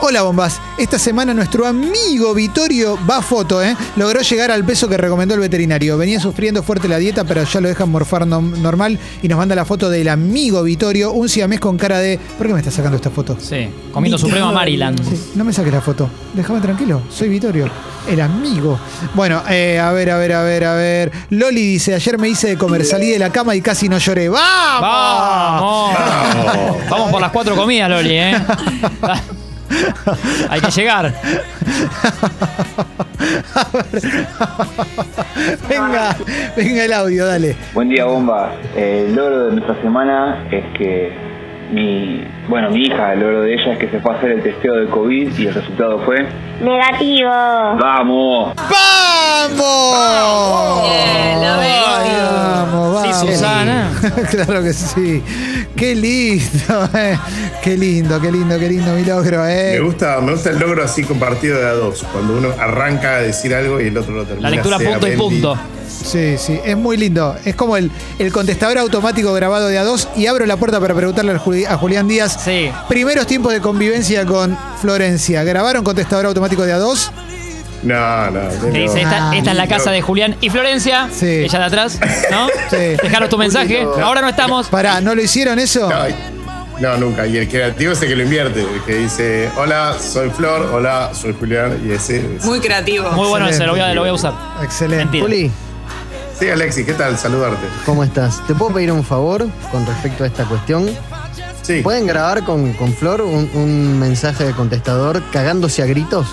Hola 0.00 0.22
bombas, 0.22 0.60
esta 0.76 0.98
semana 0.98 1.32
nuestro 1.32 1.64
amigo 1.64 2.34
Vittorio 2.34 2.98
va 3.08 3.18
a 3.18 3.22
foto, 3.22 3.62
¿eh? 3.62 3.76
Logró 3.94 4.22
llegar 4.22 4.50
al 4.50 4.64
peso 4.64 4.88
que 4.88 4.96
recomendó 4.96 5.34
el 5.36 5.40
veterinario. 5.40 5.96
Venía 5.96 6.18
sufriendo 6.18 6.64
fuerte 6.64 6.88
la 6.88 6.98
dieta, 6.98 7.22
pero 7.22 7.44
ya 7.44 7.60
lo 7.60 7.68
dejan 7.68 7.88
morfar 7.88 8.26
normal 8.26 8.98
y 9.22 9.28
nos 9.28 9.38
manda 9.38 9.54
la 9.54 9.64
foto 9.64 9.88
del 9.88 10.08
amigo 10.08 10.64
Vittorio, 10.64 11.12
un 11.12 11.28
siamés 11.28 11.60
con 11.60 11.78
cara 11.78 12.00
de... 12.00 12.18
¿Por 12.18 12.48
qué 12.48 12.54
me 12.54 12.58
estás 12.58 12.74
sacando 12.74 12.96
esta 12.96 13.10
foto? 13.10 13.36
Sí, 13.40 13.68
comiendo 13.92 14.18
Suprema 14.18 14.50
Maryland. 14.50 15.00
Sí, 15.08 15.30
no 15.36 15.44
me 15.44 15.52
saques 15.52 15.72
la 15.72 15.80
foto. 15.80 16.10
Déjame 16.34 16.60
tranquilo. 16.60 17.02
Soy 17.08 17.28
Vittorio. 17.28 17.70
El 18.08 18.20
amigo. 18.20 18.80
Bueno, 19.14 19.44
eh, 19.48 19.78
a 19.78 19.92
ver, 19.92 20.10
a 20.10 20.18
ver, 20.18 20.32
a 20.32 20.42
ver, 20.42 20.64
a 20.64 20.74
ver. 20.74 21.12
Loli 21.30 21.64
dice, 21.64 21.94
ayer 21.94 22.18
me 22.18 22.28
hice 22.28 22.48
de 22.48 22.58
comer, 22.58 22.84
salí 22.84 23.10
de 23.10 23.18
la 23.20 23.30
cama 23.30 23.54
y 23.54 23.60
casi 23.60 23.88
no 23.88 23.98
lloré. 23.98 24.28
¡Vamos! 24.28 25.94
¡Vamos! 25.94 26.76
Vamos 26.90 27.10
por 27.12 27.20
las 27.20 27.30
cuatro 27.30 27.54
comidas, 27.54 27.88
Loli, 27.88 28.14
¿eh? 28.14 28.34
Hay 30.50 30.60
que 30.60 30.70
llegar. 30.70 31.12
venga, 35.68 36.16
venga 36.56 36.84
el 36.84 36.92
audio, 36.92 37.26
dale. 37.26 37.56
Buen 37.74 37.88
día, 37.88 38.04
bomba. 38.04 38.52
El 38.76 39.14
logro 39.14 39.46
de 39.46 39.52
nuestra 39.52 39.80
semana 39.82 40.46
es 40.50 40.64
que 40.76 41.12
mi, 41.72 42.24
bueno, 42.48 42.70
mi 42.70 42.82
hija, 42.82 43.12
el 43.12 43.20
logro 43.20 43.42
de 43.42 43.54
ella 43.54 43.72
es 43.72 43.78
que 43.78 43.88
se 43.88 44.00
fue 44.00 44.14
a 44.14 44.16
hacer 44.16 44.32
el 44.32 44.42
testeo 44.42 44.74
de 44.74 44.86
COVID 44.86 45.38
y 45.38 45.46
el 45.46 45.54
resultado 45.54 45.98
fue 46.00 46.26
Negativo. 46.60 47.30
¡Vamos! 47.30 48.54
¡Vamos! 48.56 49.07
Bien, 50.82 51.40
la 51.40 51.56
veo. 51.58 52.28
Vamos, 52.32 53.02
Sí, 53.02 53.08
vamos. 53.10 53.30
Susana. 53.34 53.90
claro 54.30 54.62
que 54.62 54.72
sí. 54.72 55.22
Qué 55.76 55.94
lindo, 55.94 56.88
eh. 56.94 57.18
Qué 57.62 57.76
lindo, 57.76 58.20
qué 58.20 58.30
lindo, 58.32 58.58
qué 58.58 58.68
lindo 58.68 58.92
mi 58.94 59.04
logro, 59.04 59.42
Me 59.44 59.74
eh. 59.76 59.80
gusta, 59.80 60.20
me 60.20 60.32
gusta 60.32 60.50
el 60.50 60.58
logro 60.58 60.84
así 60.84 61.02
compartido 61.04 61.58
de 61.58 61.66
a 61.66 61.72
dos, 61.72 62.04
cuando 62.12 62.36
uno 62.36 62.48
arranca 62.58 63.16
a 63.16 63.20
decir 63.20 63.54
algo 63.54 63.80
y 63.80 63.88
el 63.88 63.96
otro 63.96 64.12
lo 64.14 64.24
termina. 64.24 64.50
La 64.50 64.56
lectura 64.56 64.78
punto 64.78 65.08
y 65.08 65.16
punto. 65.16 65.58
Sí, 65.88 66.36
sí, 66.38 66.60
es 66.64 66.76
muy 66.76 66.96
lindo. 66.96 67.36
Es 67.44 67.54
como 67.54 67.76
el, 67.76 67.90
el 68.18 68.32
contestador 68.32 68.78
automático 68.78 69.32
grabado 69.32 69.68
de 69.68 69.80
A2 69.80 70.08
y 70.16 70.26
abro 70.26 70.46
la 70.46 70.56
puerta 70.56 70.78
para 70.80 70.94
preguntarle 70.94 71.36
Juli- 71.38 71.64
a 71.66 71.76
Julián 71.76 72.06
Díaz. 72.06 72.38
Sí. 72.44 72.70
Primeros 72.88 73.26
tiempos 73.26 73.52
de 73.52 73.60
convivencia 73.60 74.24
con 74.24 74.56
Florencia. 74.80 75.42
¿Grabaron 75.44 75.82
contestador 75.82 76.26
automático 76.26 76.62
de 76.64 76.74
A2? 76.74 77.10
No, 77.82 78.30
no. 78.30 78.40
Dice, 78.72 79.02
esta, 79.02 79.34
esta 79.36 79.50
es 79.52 79.56
la 79.56 79.66
casa 79.68 79.90
de 79.90 80.02
Julián 80.02 80.36
y 80.40 80.50
Florencia, 80.50 81.08
Sí. 81.12 81.26
ella 81.44 81.58
de 81.60 81.64
atrás, 81.66 82.00
¿no? 82.30 82.48
Sí. 82.70 82.76
Dejaros 83.02 83.28
tu 83.28 83.38
mensaje, 83.38 83.84
No. 83.84 84.04
ahora 84.04 84.20
no 84.20 84.28
estamos. 84.28 84.66
Pará, 84.68 85.00
¿no 85.00 85.14
lo 85.14 85.22
hicieron 85.22 85.58
eso? 85.58 85.88
No, 85.88 85.98
no, 86.80 86.96
nunca. 86.96 87.26
Y 87.26 87.36
el 87.36 87.48
creativo 87.48 87.92
es 87.92 88.02
el 88.02 88.08
que 88.08 88.16
lo 88.16 88.22
invierte, 88.24 88.62
el 88.62 88.82
que 88.84 88.94
dice, 88.96 89.48
hola, 89.56 89.94
soy 89.98 90.30
Flor, 90.30 90.70
hola, 90.72 91.10
soy 91.12 91.34
Julián, 91.38 91.80
y 91.84 91.92
ese. 91.92 92.36
es- 92.36 92.44
Muy 92.44 92.60
creativo. 92.60 93.10
Muy 93.12 93.28
bueno 93.28 93.48
ese, 93.48 93.64
lo 93.64 93.72
voy 93.72 93.80
a, 93.80 93.94
lo 93.94 94.00
voy 94.02 94.10
a 94.10 94.14
usar. 94.14 94.32
Excelente. 94.62 95.04
Mentira. 95.04 95.24
Juli, 95.24 95.50
Sí, 96.38 96.48
Alexis, 96.48 96.86
¿qué 96.86 96.92
tal? 96.94 97.18
Saludarte. 97.18 97.66
¿cómo 97.84 98.04
estás? 98.04 98.40
¿Te 98.46 98.54
puedo 98.54 98.72
pedir 98.72 98.92
un 98.92 99.02
favor 99.04 99.44
con 99.72 99.84
respecto 99.84 100.22
a 100.22 100.28
esta 100.28 100.44
cuestión? 100.44 100.88
Sí. 101.62 101.80
¿Pueden 101.82 102.06
grabar 102.06 102.44
con, 102.44 102.74
con 102.74 102.92
Flor 102.94 103.22
un, 103.22 103.50
un 103.54 103.98
mensaje 103.98 104.44
de 104.44 104.52
contestador 104.52 105.20
cagándose 105.32 105.82
a 105.82 105.86
gritos? 105.86 106.28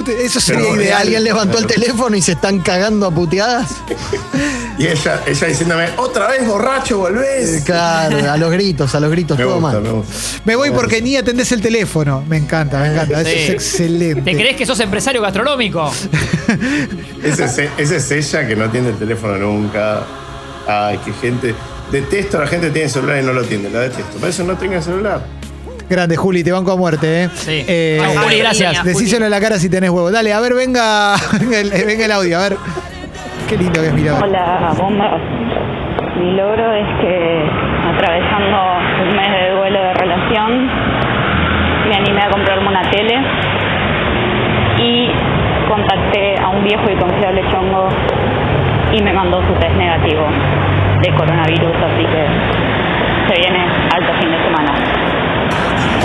Eso 0.00 0.40
sería 0.40 0.62
Pero, 0.70 0.82
ideal. 0.82 1.02
¿Alguien 1.02 1.24
levantó 1.24 1.58
el 1.58 1.66
teléfono 1.66 2.16
y 2.16 2.22
se 2.22 2.32
están 2.32 2.60
cagando 2.60 3.06
a 3.06 3.10
puteadas? 3.10 3.68
Y 4.78 4.86
ella, 4.86 5.20
ella 5.26 5.46
diciéndome, 5.48 5.86
otra 5.98 6.28
vez 6.28 6.46
borracho, 6.46 6.94
Eh, 6.94 7.12
volvés. 7.12 7.62
Claro, 7.62 8.32
a 8.32 8.36
los 8.38 8.50
gritos, 8.50 8.94
a 8.94 9.00
los 9.00 9.10
gritos, 9.10 9.36
Me 9.38 9.44
todo 9.44 9.60
gusta, 9.60 9.80
mal. 9.80 10.02
me 10.46 10.56
voy 10.56 10.70
porque 10.70 11.02
ni 11.02 11.14
atendés 11.14 11.52
el 11.52 11.60
teléfono. 11.60 12.24
Me 12.26 12.38
encanta, 12.38 12.78
me 12.80 12.86
encanta. 12.94 13.20
Eso 13.20 13.30
Sí. 13.30 13.36
es 13.38 13.50
excelente. 13.50 14.22
¿Te 14.22 14.32
crees 14.34 14.56
que 14.56 14.64
sos 14.64 14.80
empresario 14.80 15.20
gastronómico? 15.20 15.92
Ese 17.22 17.44
es, 17.44 17.58
ese 17.76 17.96
es 17.96 18.10
ella 18.32 18.46
que 18.48 18.56
no 18.56 18.64
atiende 18.64 18.90
el 18.90 18.96
teléfono 18.98 19.36
nunca. 19.36 20.04
Ay, 20.66 20.98
qué 21.04 21.12
gente. 21.20 21.54
Detesto 21.92 22.38
a 22.38 22.40
la 22.40 22.46
gente 22.46 22.68
que 22.68 22.72
tiene 22.72 22.88
celular 22.88 23.22
y 23.22 23.26
no 23.26 23.32
lo 23.34 23.42
atiende. 23.42 23.68
La 23.70 23.80
detesto. 23.80 24.16
Por 24.18 24.28
eso 24.30 24.42
no 24.42 24.56
tenga 24.56 24.80
celular. 24.80 25.24
Grande, 25.92 26.16
Juli, 26.16 26.42
te 26.42 26.50
banco 26.50 26.72
a 26.72 26.76
muerte, 26.76 27.24
¿eh? 27.24 27.28
Sí. 27.34 27.64
Eh, 27.68 28.00
Juli, 28.16 28.38
gracias. 28.38 28.82
Decíselo 28.82 29.26
en 29.26 29.30
la 29.30 29.40
cara 29.40 29.56
si 29.58 29.68
tenés 29.68 29.90
huevo. 29.90 30.10
Dale, 30.10 30.32
a 30.32 30.40
ver, 30.40 30.54
venga, 30.54 31.16
venga, 31.38 31.60
el, 31.60 31.70
venga 31.84 32.06
el 32.06 32.12
audio, 32.12 32.38
a 32.38 32.48
ver. 32.48 32.56
Qué 33.46 33.58
lindo 33.58 33.78
que 33.78 33.88
es 33.88 33.92
mirar. 33.92 34.24
Hola, 34.24 34.72
bombas. 34.78 35.20
Mi 36.16 36.32
logro 36.32 36.72
es 36.72 36.88
que 37.02 37.44
atravesando 37.92 38.56
un 39.02 39.16
mes 39.16 39.30
de 39.32 39.50
duelo 39.50 39.82
de 39.82 39.92
relación, 39.92 40.66
me 41.90 41.94
animé 41.94 42.22
a 42.22 42.30
comprarme 42.30 42.68
una 42.68 42.90
tele 42.90 43.18
y 44.78 45.10
contacté 45.68 46.40
a 46.40 46.48
un 46.48 46.64
viejo 46.64 46.90
y 46.90 46.96
confiable 46.96 47.42
chongo 47.50 47.88
y 48.92 49.02
me 49.02 49.12
mandó 49.12 49.42
su 49.46 49.52
test 49.60 49.76
negativo 49.76 50.24
de 51.02 51.14
coronavirus, 51.14 51.76
así 51.76 52.04
que 52.06 52.26
se 53.28 53.40
viene 53.40 53.66
alto 53.94 54.12
fin 54.20 54.30
de 54.30 54.42
semana. 54.42 55.11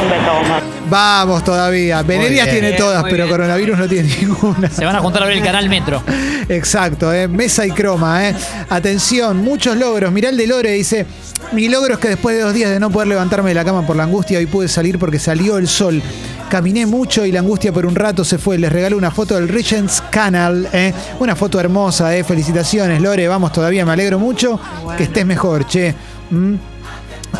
Un 0.03 0.09
beso, 0.09 0.33
bombas. 0.41 0.63
Vamos 0.89 1.43
todavía. 1.43 2.01
Venerias 2.01 2.49
tiene 2.49 2.67
Bien, 2.69 2.77
todas, 2.77 3.01
muy 3.01 3.11
pero 3.11 3.25
bien. 3.25 3.35
coronavirus 3.35 3.77
no 3.77 3.87
tiene 3.87 4.09
ninguna. 4.21 4.69
Se 4.69 4.85
van 4.85 4.95
a 4.95 4.99
juntar 4.99 5.23
a 5.23 5.25
ver 5.25 5.37
el 5.37 5.43
canal 5.43 5.67
Metro. 5.69 6.01
Exacto, 6.49 7.13
¿eh? 7.13 7.27
mesa 7.27 7.65
y 7.65 7.71
croma. 7.71 8.29
¿eh? 8.29 8.35
Atención, 8.69 9.37
muchos 9.37 9.75
logros. 9.75 10.11
Mirá 10.11 10.29
el 10.29 10.37
de 10.37 10.47
Lore, 10.47 10.71
dice, 10.71 11.05
mi 11.51 11.67
logro 11.67 11.95
es 11.95 11.99
que 11.99 12.07
después 12.09 12.37
de 12.37 12.41
dos 12.43 12.53
días 12.53 12.69
de 12.71 12.79
no 12.79 12.89
poder 12.89 13.09
levantarme 13.09 13.49
de 13.49 13.55
la 13.55 13.65
cama 13.65 13.85
por 13.85 13.95
la 13.97 14.03
angustia, 14.03 14.37
hoy 14.37 14.45
pude 14.45 14.67
salir 14.69 14.97
porque 14.97 15.19
salió 15.19 15.57
el 15.57 15.67
sol. 15.67 16.01
Caminé 16.49 16.85
mucho 16.85 17.25
y 17.25 17.33
la 17.33 17.41
angustia 17.41 17.73
por 17.73 17.85
un 17.85 17.93
rato 17.95 18.23
se 18.23 18.37
fue. 18.37 18.57
Les 18.57 18.71
regalo 18.71 18.95
una 18.97 19.11
foto 19.11 19.35
del 19.35 19.49
Regents 19.49 20.01
Canal. 20.09 20.69
¿eh? 20.71 20.93
Una 21.19 21.35
foto 21.35 21.59
hermosa, 21.59 22.15
¿eh? 22.15 22.23
felicitaciones, 22.23 23.01
Lore. 23.01 23.27
Vamos 23.27 23.51
todavía, 23.51 23.85
me 23.85 23.91
alegro 23.91 24.19
mucho 24.19 24.57
que 24.97 25.03
estés 25.03 25.25
mejor, 25.25 25.67
che. 25.67 25.93
¿Mm? 26.29 26.53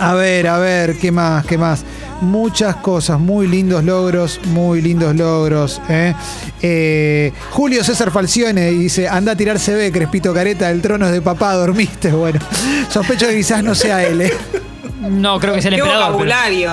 A 0.02 0.14
ver, 0.16 0.48
a 0.48 0.58
ver, 0.60 0.98
¿qué 0.98 1.14
más? 1.14 1.46
¿Qué 1.46 1.58
más? 1.58 1.84
Muchas 2.22 2.78
cosas, 2.78 3.20
muy 3.20 3.48
lindos 3.48 3.84
logros, 3.84 4.40
muy 4.46 4.82
lindos 4.82 5.16
logros. 5.16 5.80
¿eh? 5.88 6.16
Eh, 6.62 7.32
Julio 7.52 7.84
César 7.84 8.10
Falcione 8.12 8.72
dice, 8.72 9.08
anda 9.08 9.34
a 9.34 9.36
tirar 9.36 9.60
CB, 9.60 9.92
Crespito 9.92 10.34
Careta, 10.34 10.72
el 10.72 10.82
trono 10.82 11.06
es 11.06 11.12
de 11.12 11.22
papá, 11.22 11.54
dormiste. 11.54 12.12
Bueno, 12.18 12.40
sospecho 12.90 13.28
que 13.28 13.36
quizás 13.36 13.64
no 13.64 13.76
sea 13.76 14.04
él. 14.04 14.22
¿eh? 14.22 14.34
No, 15.02 15.40
creo 15.40 15.54
que 15.54 15.60
es 15.60 15.66
el 15.66 15.76
Qué 15.76 15.80
emperador. 15.82 16.06
pero- 16.06 16.14
vocabulario. 16.18 16.72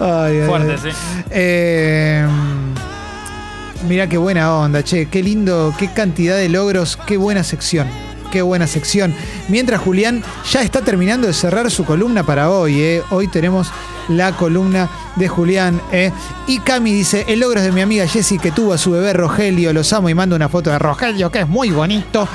Ay, 0.00 0.38
ay, 0.40 0.46
Fuerte, 0.48 0.78
sí. 0.78 0.96
Eh, 1.30 2.26
mirá 3.86 4.08
qué 4.08 4.16
buena 4.16 4.54
onda, 4.56 4.82
che, 4.82 5.06
qué 5.10 5.22
lindo, 5.22 5.74
qué 5.78 5.88
cantidad 5.92 6.36
de 6.36 6.48
logros, 6.48 6.98
qué 7.06 7.18
buena 7.18 7.44
sección. 7.44 7.86
Qué 8.32 8.40
buena 8.42 8.66
sección. 8.66 9.14
Mientras 9.48 9.80
Julián 9.82 10.24
ya 10.50 10.62
está 10.62 10.80
terminando 10.80 11.26
de 11.26 11.32
cerrar 11.32 11.70
su 11.70 11.84
columna 11.84 12.24
para 12.24 12.50
hoy. 12.50 12.80
¿eh? 12.80 13.02
Hoy 13.10 13.28
tenemos 13.28 13.68
la 14.08 14.32
columna 14.32 14.88
de 15.16 15.28
Julián. 15.28 15.80
¿eh? 15.92 16.12
Y 16.46 16.58
Cami 16.60 16.92
dice, 16.92 17.24
el 17.28 17.40
logro 17.40 17.58
es 17.60 17.64
de 17.66 17.72
mi 17.72 17.80
amiga 17.80 18.06
Jessie 18.06 18.38
que 18.38 18.50
tuvo 18.52 18.72
a 18.72 18.78
su 18.78 18.90
bebé 18.92 19.12
Rogelio, 19.12 19.72
los 19.72 19.92
amo 19.92 20.08
y 20.08 20.14
mando 20.14 20.36
una 20.36 20.48
foto 20.48 20.70
de 20.70 20.78
Rogelio, 20.78 21.30
que 21.30 21.40
es 21.40 21.48
muy 21.48 21.70
bonito. 21.70 22.28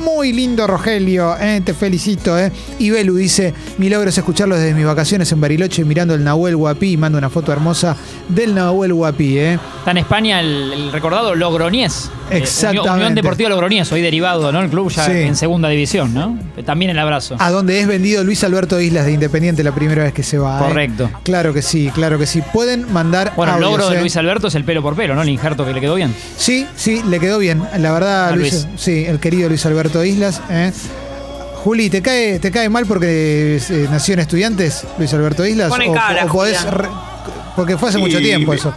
Muy 0.00 0.32
lindo 0.32 0.66
Rogelio, 0.66 1.36
¿eh? 1.38 1.60
te 1.64 1.74
felicito. 1.74 2.38
¿eh? 2.38 2.50
Y 2.78 2.90
Belu 2.90 3.14
dice, 3.16 3.54
mi 3.78 3.88
logro 3.88 4.08
es 4.08 4.18
escucharlo 4.18 4.56
desde 4.56 4.74
mis 4.74 4.86
vacaciones 4.86 5.30
en 5.32 5.40
Bariloche 5.40 5.84
mirando 5.84 6.14
el 6.14 6.24
Nahuel 6.24 6.56
Guapí 6.56 6.92
y 6.92 6.96
mando 6.96 7.18
una 7.18 7.30
foto 7.30 7.52
hermosa 7.52 7.96
del 8.28 8.54
Nahuel 8.54 8.92
Guapí. 8.94 9.38
¿eh? 9.38 9.58
Está 9.78 9.90
en 9.92 9.98
España 9.98 10.40
el, 10.40 10.72
el 10.72 10.92
recordado 10.92 11.34
Logroñés. 11.34 12.10
Eh, 12.30 12.38
Exactamente. 12.38 12.90
Unión 12.90 13.14
Deportiva 13.14 13.48
Logroñés, 13.50 13.90
hoy 13.92 14.00
derivado, 14.00 14.50
¿no? 14.50 14.60
El 14.60 14.68
club 14.70 14.90
ya 14.90 15.04
Sí. 15.06 15.12
en 15.12 15.36
segunda 15.36 15.68
división, 15.68 16.12
¿no? 16.12 16.38
También 16.64 16.90
el 16.90 16.98
abrazo. 16.98 17.36
A 17.38 17.50
donde 17.50 17.78
es 17.80 17.86
vendido 17.86 18.24
Luis 18.24 18.42
Alberto 18.42 18.80
Islas 18.80 19.06
de 19.06 19.12
Independiente 19.12 19.62
la 19.62 19.72
primera 19.72 20.02
vez 20.02 20.12
que 20.12 20.22
se 20.24 20.38
va. 20.38 20.58
¿eh? 20.58 20.62
Claro 21.22 21.52
que 21.54 21.62
sí, 21.62 21.90
claro 21.94 22.18
que 22.18 22.26
sí. 22.26 22.42
Pueden 22.52 22.92
mandar. 22.92 23.32
Bueno, 23.36 23.54
el 23.54 23.60
logro 23.60 23.88
de 23.88 23.96
¿eh? 23.96 24.00
Luis 24.00 24.16
Alberto 24.16 24.48
es 24.48 24.54
el 24.54 24.64
pelo 24.64 24.82
por 24.82 24.94
pelo, 24.96 25.14
¿no? 25.14 25.22
El 25.22 25.28
injerto 25.28 25.64
que 25.64 25.72
le 25.72 25.80
quedó 25.80 25.94
bien. 25.94 26.14
Sí, 26.36 26.66
sí, 26.76 27.02
le 27.08 27.18
quedó 27.20 27.38
bien. 27.38 27.62
La 27.78 27.92
verdad, 27.92 28.34
Luis, 28.34 28.52
Luis. 28.66 28.66
sí, 28.76 29.04
el 29.06 29.18
querido 29.20 29.48
Luis 29.48 29.64
Alberto 29.66 30.04
Islas. 30.04 30.40
¿eh? 30.50 30.72
Juli, 31.64 31.90
¿te 31.90 32.00
cae, 32.00 32.38
¿te 32.38 32.50
cae 32.52 32.68
mal 32.68 32.86
porque 32.86 33.56
eh, 33.68 33.88
nació 33.90 34.14
en 34.14 34.20
Estudiantes, 34.20 34.84
Luis 34.98 35.12
Alberto 35.14 35.44
Islas? 35.44 35.68
Pone 35.68 35.88
O- 35.88 35.94
cara, 35.94 36.24
o 36.24 36.28
podés 36.28 36.62
re- 36.70 36.88
porque 37.56 37.76
fue 37.76 37.88
hace 37.88 37.98
mucho 37.98 38.20
Y- 38.20 38.22
tiempo 38.24 38.54
eso. 38.54 38.72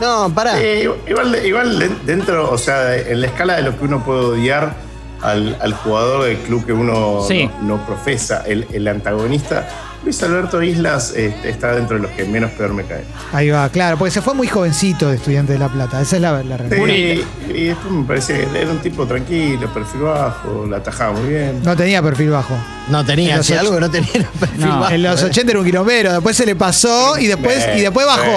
No, 0.00 0.30
pará. 0.34 0.60
Eh, 0.62 0.88
igual, 1.08 1.36
igual 1.44 1.78
de- 1.78 1.90
dentro, 2.06 2.50
o 2.50 2.56
sea, 2.56 2.96
en 2.96 3.20
la 3.20 3.26
escala 3.26 3.56
de 3.56 3.62
lo 3.62 3.76
que 3.78 3.84
uno 3.84 4.02
puede 4.04 4.20
odiar 4.20 4.74
al, 5.22 5.56
al 5.60 5.74
jugador 5.74 6.24
del 6.24 6.36
club 6.38 6.64
que 6.64 6.72
uno 6.72 7.24
Sí. 7.26 7.50
no, 7.62 7.76
no 7.78 7.86
profesa, 7.86 8.44
el, 8.46 8.66
el 8.72 8.86
antagonista, 8.86 9.68
Luis 10.04 10.22
Alberto 10.22 10.62
Islas 10.62 11.12
eh, 11.16 11.34
está 11.44 11.74
dentro 11.74 11.96
de 11.96 12.02
los 12.04 12.12
que 12.12 12.24
menos 12.24 12.50
peor 12.52 12.72
me 12.72 12.84
cae. 12.84 13.02
Ahí 13.32 13.50
va, 13.50 13.68
claro, 13.68 13.98
porque 13.98 14.12
se 14.12 14.22
fue 14.22 14.32
muy 14.32 14.46
jovencito 14.46 15.08
de 15.10 15.16
Estudiante 15.16 15.52
de 15.54 15.58
La 15.58 15.68
Plata. 15.68 16.00
Esa 16.00 16.16
es 16.16 16.22
la, 16.22 16.42
la 16.44 16.56
realidad. 16.56 16.86
Sí, 16.86 17.24
y 17.54 17.64
después 17.64 17.92
me 17.92 18.04
parece 18.04 18.34
que 18.46 18.58
era 18.60 18.70
un 18.70 18.78
tipo 18.78 19.06
tranquilo, 19.06 19.72
perfil 19.74 20.02
bajo, 20.02 20.66
la 20.70 20.76
atajaba 20.78 21.12
muy 21.18 21.28
bien. 21.30 21.60
No 21.64 21.76
tenía 21.76 22.00
perfil 22.00 22.30
bajo. 22.30 22.56
No 22.88 23.00
En 23.00 23.06
tenía, 23.06 23.42
si 23.42 23.52
ocho- 23.52 23.60
algo 23.60 23.74
que 23.74 23.80
no 23.80 23.90
tenía 23.90 24.12
perfil 24.40 24.60
No, 24.60 24.80
bajo, 24.80 24.94
en 24.94 25.02
los 25.02 25.22
eh. 25.22 25.26
80 25.26 25.50
era 25.50 25.60
un 25.60 25.66
quilombero, 25.66 26.12
después 26.12 26.36
se 26.36 26.46
le 26.46 26.54
pasó 26.56 27.18
y 27.18 27.26
después, 27.26 27.66
y 27.76 27.80
después 27.80 28.06
bajó. 28.06 28.32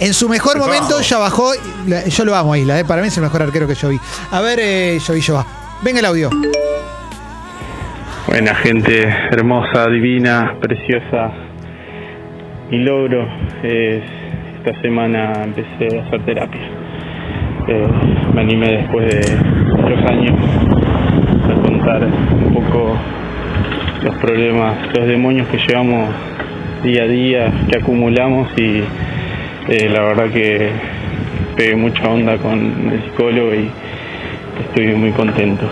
En 0.00 0.14
su 0.14 0.28
mejor 0.28 0.54
Después 0.54 0.66
momento 0.80 0.96
bajó. 0.96 1.08
ya 1.08 1.18
bajó. 1.18 1.52
Yo 2.08 2.24
lo 2.24 2.36
amo, 2.36 2.54
Isla, 2.56 2.78
¿eh? 2.78 2.84
para 2.84 3.00
mí 3.02 3.08
es 3.08 3.16
el 3.16 3.22
mejor 3.22 3.42
arquero 3.42 3.66
que 3.66 3.74
yo 3.74 3.88
vi. 3.88 3.98
A 4.30 4.40
ver, 4.40 4.58
eh, 4.60 4.98
yo 5.04 5.14
vi, 5.14 5.20
yo 5.22 5.34
va. 5.34 5.46
Venga 5.82 5.98
el 6.00 6.04
audio. 6.04 6.30
Buena 8.26 8.54
gente, 8.54 9.08
hermosa, 9.30 9.88
divina, 9.88 10.54
preciosa. 10.60 11.32
Mi 12.70 12.78
logro 12.78 13.26
es 13.62 14.02
esta 14.58 14.80
semana 14.82 15.32
empecé 15.42 15.98
a 15.98 16.02
hacer 16.06 16.22
terapia. 16.26 16.60
Eh, 17.66 17.86
me 18.34 18.42
animé 18.42 18.72
después 18.72 19.06
de 19.06 19.36
muchos 19.74 20.10
años 20.10 20.34
a 21.48 21.62
contar 21.62 22.04
un 22.04 22.54
poco 22.54 22.96
los 24.04 24.14
problemas, 24.16 24.76
los 24.94 25.06
demonios 25.06 25.48
que 25.48 25.58
llevamos 25.58 26.10
día 26.84 27.04
a 27.04 27.08
día, 27.08 27.52
que 27.70 27.78
acumulamos 27.78 28.48
y 28.56 28.82
eh, 29.68 29.88
la 29.90 30.02
verdad 30.02 30.30
que 30.30 30.70
pegué 31.56 31.74
mucha 31.74 32.08
onda 32.08 32.36
con 32.36 32.90
el 32.92 33.02
psicólogo 33.02 33.54
y 33.54 33.70
estoy 34.60 34.94
muy 34.94 35.10
contento. 35.12 35.66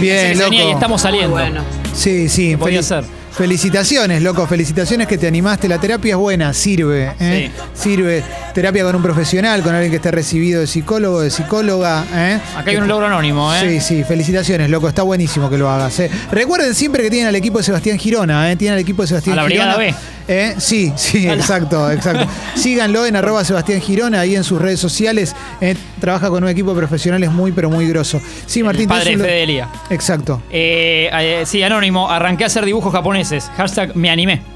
Bien, 0.00 0.38
loco. 0.38 0.52
y 0.52 0.70
estamos 0.70 1.00
saliendo. 1.02 1.30
Bueno. 1.30 1.62
Sí, 1.94 2.28
sí. 2.28 2.56
podía 2.56 2.80
fel- 2.80 2.84
ser. 2.84 3.04
Felicitaciones, 3.32 4.20
loco. 4.20 4.46
Felicitaciones 4.48 5.06
que 5.06 5.16
te 5.16 5.28
animaste. 5.28 5.68
La 5.68 5.78
terapia 5.78 6.12
es 6.14 6.16
buena, 6.18 6.52
sirve. 6.52 7.12
¿eh? 7.20 7.50
Sirve. 7.72 8.22
Terapia 8.52 8.82
con 8.82 8.96
un 8.96 9.02
profesional, 9.02 9.62
con 9.62 9.74
alguien 9.74 9.90
que 9.92 9.96
esté 9.96 10.10
recibido 10.10 10.60
de 10.60 10.66
psicólogo, 10.66 11.20
de 11.20 11.30
psicóloga. 11.30 12.04
¿eh? 12.12 12.40
Acá 12.56 12.70
hay 12.70 12.76
un 12.78 12.88
logro 12.88 13.06
anónimo, 13.06 13.54
¿eh? 13.54 13.60
Sí, 13.60 13.80
sí, 13.80 14.04
felicitaciones, 14.04 14.68
loco. 14.70 14.88
Está 14.88 15.02
buenísimo 15.04 15.48
que 15.48 15.56
lo 15.56 15.70
hagas. 15.70 15.98
¿eh? 16.00 16.10
Recuerden 16.32 16.74
siempre 16.74 17.02
que 17.04 17.10
tienen 17.10 17.28
al 17.28 17.36
equipo 17.36 17.58
de 17.58 17.64
Sebastián 17.64 17.96
Girona, 17.98 18.50
¿eh? 18.50 18.56
Tienen 18.56 18.74
al 18.74 18.80
equipo 18.80 19.02
de 19.02 19.08
Sebastián 19.08 19.38
A 19.38 19.42
la 19.42 19.48
Girona. 19.48 19.76
Brigada 19.76 19.98
¿eh? 20.28 20.54
Sí, 20.58 20.92
sí, 20.96 21.28
exacto, 21.30 21.90
exacto. 21.90 22.26
Síganlo 22.54 23.04
en 23.06 23.16
arroba 23.16 23.44
Sebastián 23.44 23.80
Girona, 23.80 24.20
ahí 24.20 24.36
en 24.36 24.44
sus 24.44 24.60
redes 24.60 24.78
sociales. 24.78 25.34
¿eh? 25.60 25.74
Trabaja 26.00 26.28
con 26.28 26.44
un 26.44 26.48
equipo 26.50 26.70
de 26.72 26.76
profesionales 26.78 27.30
muy, 27.32 27.50
pero 27.52 27.70
muy 27.70 27.88
grosso. 27.88 28.20
Sí, 28.46 28.62
Martín. 28.62 28.88
Padre 28.88 29.16
lo- 29.16 29.24
Fede 29.24 29.42
Elía. 29.42 29.68
Exacto. 29.90 30.42
Eh, 30.50 31.10
eh, 31.12 31.42
sí, 31.46 31.62
anónimo. 31.62 32.08
Arranqué 32.10 32.44
a 32.44 32.46
hacer 32.48 32.64
dibujos 32.64 32.92
japoneses. 32.92 33.50
Hashtag 33.56 33.96
me 33.96 34.10
animé. 34.10 34.42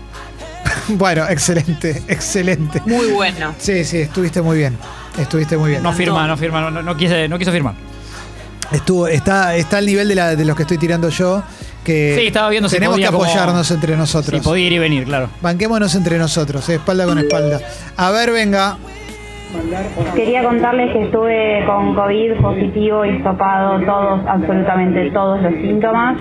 Bueno, 0.88 1.26
excelente, 1.28 2.02
excelente. 2.08 2.80
Muy 2.86 3.06
bueno. 3.12 3.54
Sí, 3.58 3.84
sí, 3.84 3.98
estuviste 3.98 4.42
muy 4.42 4.58
bien. 4.58 4.76
Estuviste 5.18 5.56
muy 5.56 5.70
bien. 5.70 5.82
No 5.82 5.92
firma, 5.92 6.26
no 6.26 6.36
firma, 6.36 6.70
no, 6.70 6.82
no, 6.82 6.96
quise- 6.96 7.28
no 7.28 7.38
quiso 7.38 7.52
firmar. 7.52 7.74
Estuvo, 8.70 9.06
está, 9.06 9.54
está 9.56 9.78
al 9.78 9.86
nivel 9.86 10.08
de, 10.08 10.14
la- 10.14 10.34
de 10.36 10.44
los 10.44 10.56
que 10.56 10.62
estoy 10.62 10.78
tirando 10.78 11.08
yo. 11.08 11.42
Que 11.84 12.14
Sí, 12.16 12.26
estaba 12.28 12.48
viendo 12.48 12.68
si 12.68 12.76
tenemos 12.76 12.96
que 12.98 13.06
como- 13.06 13.24
apoyarnos 13.24 13.70
entre 13.70 13.96
nosotros. 13.96 14.38
Sí, 14.40 14.44
podía 14.44 14.66
ir 14.66 14.72
y 14.74 14.78
venir, 14.78 15.04
claro. 15.04 15.28
Banquémonos 15.40 15.94
entre 15.96 16.16
nosotros, 16.18 16.68
eh, 16.68 16.74
espalda 16.74 17.04
con 17.06 17.18
espalda. 17.18 17.58
A 17.96 18.10
ver, 18.12 18.30
venga. 18.30 18.76
Quería 20.14 20.42
contarles 20.44 20.92
que 20.94 21.02
estuve 21.02 21.62
con 21.66 21.94
COVID 21.94 22.40
positivo, 22.40 23.04
hisopado, 23.04 23.80
todos, 23.84 24.20
absolutamente 24.26 25.10
todos 25.10 25.42
los 25.42 25.52
síntomas. 25.60 26.16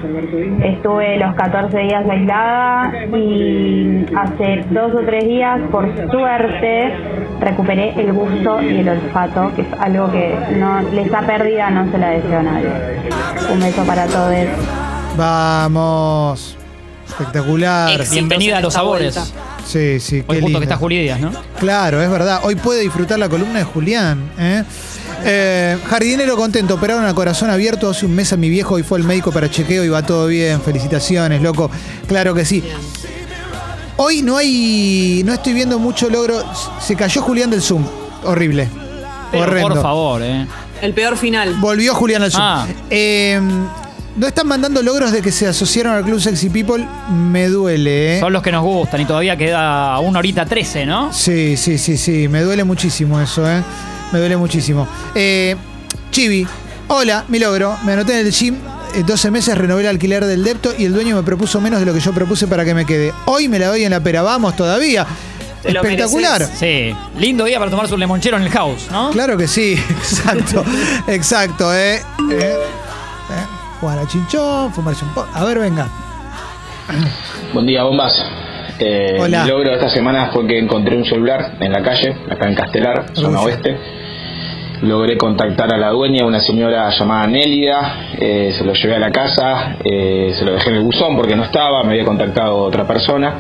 Estuve 0.66 1.18
los 1.18 1.34
14 1.36 1.78
días 1.80 2.04
aislada 2.10 2.92
y 3.16 4.06
hace 4.18 4.66
dos 4.72 4.94
o 4.94 5.00
tres 5.06 5.24
días, 5.24 5.62
por 5.72 5.88
suerte, 6.12 6.94
recuperé 7.40 7.94
el 8.02 8.12
gusto 8.12 8.62
y 8.62 8.80
el 8.80 8.90
olfato, 8.90 9.50
que 9.56 9.62
es 9.62 9.68
algo 9.80 10.12
que 10.12 10.36
no 10.60 10.80
esa 10.80 11.22
pérdida 11.22 11.70
no 11.70 11.90
se 11.90 11.98
la 12.00 12.10
deseo 12.10 12.40
a 12.40 12.44
nadie. 12.44 12.70
Un 13.54 13.60
beso 13.62 13.84
para 13.86 14.08
todos. 14.08 14.36
Vamos. 15.16 16.56
Espectacular. 17.08 17.90
Éxitos 17.92 18.14
Bienvenida 18.14 18.52
en 18.54 18.58
a 18.58 18.62
los 18.62 18.74
sabores. 18.74 19.20
Sí, 19.66 20.00
sí, 20.00 20.24
Hoy 20.28 20.42
lindo. 20.42 20.60
que 20.60 20.66
está 20.66 20.78
Juli 20.78 21.02
Díaz, 21.02 21.20
¿no? 21.20 21.32
Claro, 21.60 22.02
es 22.02 22.10
verdad. 22.10 22.42
Hoy 22.44 22.56
puede 22.56 22.82
disfrutar 22.82 23.20
la 23.20 23.30
columna 23.30 23.60
de 23.60 23.66
Julián. 23.66 24.32
¿eh? 24.40 24.64
Eh, 25.24 25.78
jardinero 25.88 26.36
contento, 26.36 26.76
operaron 26.76 27.06
a 27.06 27.14
corazón 27.14 27.50
abierto 27.50 27.90
hace 27.90 28.06
un 28.06 28.16
mes 28.16 28.34
a 28.34 28.38
mi 28.38 28.50
viejo 28.50 28.80
y 28.80 28.84
fue 28.84 28.98
el 28.98 29.04
médico 29.04 29.32
para 29.32 29.50
chequeo 29.50 29.84
y 29.84 29.90
va 29.90 30.04
todo 30.04 30.28
bien. 30.28 30.62
Felicitaciones, 30.62 31.42
loco. 31.42 31.70
Claro 32.08 32.34
que 32.34 32.46
sí. 32.46 32.64
Hoy 33.98 34.22
no 34.22 34.38
hay. 34.38 35.22
No 35.26 35.34
estoy 35.34 35.54
viendo 35.54 35.78
mucho 35.78 36.10
logro. 36.10 36.44
Se 36.80 36.96
cayó 36.96 37.22
Julián 37.22 37.50
del 37.52 37.62
Zoom. 37.62 37.86
Horrible. 38.24 38.68
Pero 39.32 39.44
Horrendo. 39.44 39.70
por 39.70 39.82
favor, 39.82 40.22
¿eh? 40.24 40.48
El 40.82 40.94
peor 40.94 41.16
final. 41.18 41.56
Volvió 41.60 41.94
Julián 41.94 42.24
al 42.24 42.32
Zoom. 42.32 42.44
Ah. 42.44 42.68
Eh, 42.90 43.40
no 44.16 44.28
están 44.28 44.48
mandando 44.48 44.82
logros 44.82 45.12
de 45.12 45.22
que 45.22 45.32
se 45.32 45.48
asociaron 45.48 45.94
al 45.94 46.04
Club 46.04 46.20
Sexy 46.20 46.50
People. 46.50 46.86
Me 47.10 47.48
duele, 47.48 48.18
¿eh? 48.18 48.20
Son 48.20 48.34
los 48.34 48.42
que 48.44 48.52
nos 48.52 48.64
gustan 48.64 49.02
y 49.02 49.06
todavía 49.06 49.38
queda 49.38 50.00
una 50.00 50.20
horita 50.20 50.46
13, 50.46 50.86
¿no? 50.86 51.14
Sí, 51.14 51.56
sí, 51.58 51.78
sí, 51.78 51.98
sí. 51.98 52.28
Me 52.28 52.42
duele 52.42 52.64
muchísimo 52.64 53.20
eso, 53.22 53.50
¿eh? 53.50 53.64
Me 54.12 54.20
duele 54.20 54.36
muchísimo. 54.38 54.88
Eh, 55.16 55.56
Chibi, 56.12 56.46
hola, 56.88 57.24
mi 57.30 57.40
logro. 57.40 57.78
Me 57.86 57.94
anoté 57.94 58.20
en 58.20 58.26
el 58.28 58.32
gym. 58.34 58.56
eh, 58.96 59.04
12 59.06 59.32
meses 59.32 59.58
renové 59.58 59.82
el 59.84 59.88
alquiler 59.88 60.26
del 60.26 60.44
depto 60.44 60.74
y 60.78 60.86
el 60.86 60.94
dueño 60.94 61.16
me 61.16 61.24
propuso 61.24 61.62
menos 61.62 61.80
de 61.80 61.86
lo 61.86 61.94
que 61.94 62.02
yo 62.02 62.12
propuse 62.12 62.48
para 62.48 62.66
que 62.66 62.74
me 62.74 62.86
quede. 62.86 63.14
Hoy 63.26 63.48
me 63.48 63.58
la 63.60 63.68
doy 63.68 63.84
en 63.86 63.92
la 63.92 64.02
pera. 64.02 64.22
Vamos 64.22 64.56
todavía. 64.56 65.08
Espectacular. 65.64 66.50
Sí. 66.60 66.94
Lindo 67.20 67.46
día 67.46 67.60
para 67.60 67.70
tomarse 67.70 67.94
un 67.94 68.00
limonchero 68.00 68.36
en 68.36 68.44
el 68.44 68.50
house, 68.50 68.88
¿no? 68.92 69.12
Claro 69.12 69.38
que 69.38 69.48
sí, 69.48 69.74
exacto, 69.90 70.66
exacto, 71.08 71.72
¿eh? 71.74 71.98
eh, 71.98 72.02
eh. 72.32 72.56
Jugar 73.82 73.98
a 74.00 74.08
chinchón, 74.08 74.72
fumarse 74.72 75.04
un 75.04 75.14
po. 75.14 75.26
A 75.34 75.44
ver, 75.44 75.58
venga. 75.60 75.88
Buen 77.54 77.66
día, 77.66 77.84
bombas. 77.84 78.14
Eh, 78.80 79.18
Hola. 79.20 79.44
Mi 79.44 79.50
logro 79.50 79.70
de 79.72 79.76
esta 79.76 79.90
semana 79.90 80.30
fue 80.32 80.46
que 80.46 80.60
encontré 80.60 80.96
un 80.96 81.04
celular 81.06 81.58
en 81.60 81.72
la 81.72 81.82
calle, 81.82 82.16
acá 82.30 82.48
en 82.48 82.56
Castelar, 82.56 83.06
zona 83.14 83.42
oeste. 83.42 83.76
Logré 84.84 85.18
contactar 85.18 85.74
a 85.74 85.78
la 85.78 85.90
dueña, 85.90 86.26
una 86.26 86.42
señora 86.42 86.90
llamada 86.90 87.26
Nélida. 87.28 88.10
eh, 88.20 88.54
se 88.58 88.64
lo 88.64 88.74
llevé 88.74 88.96
a 88.96 89.00
la 89.00 89.12
casa, 89.12 89.78
eh, 89.84 90.34
se 90.38 90.46
lo 90.46 90.54
dejé 90.54 90.70
en 90.70 90.76
el 90.76 90.82
buzón 90.84 91.16
porque 91.16 91.36
no 91.36 91.44
estaba, 91.44 91.84
me 91.84 91.92
había 91.92 92.06
contactado 92.06 92.58
otra 92.58 92.86
persona. 92.88 93.34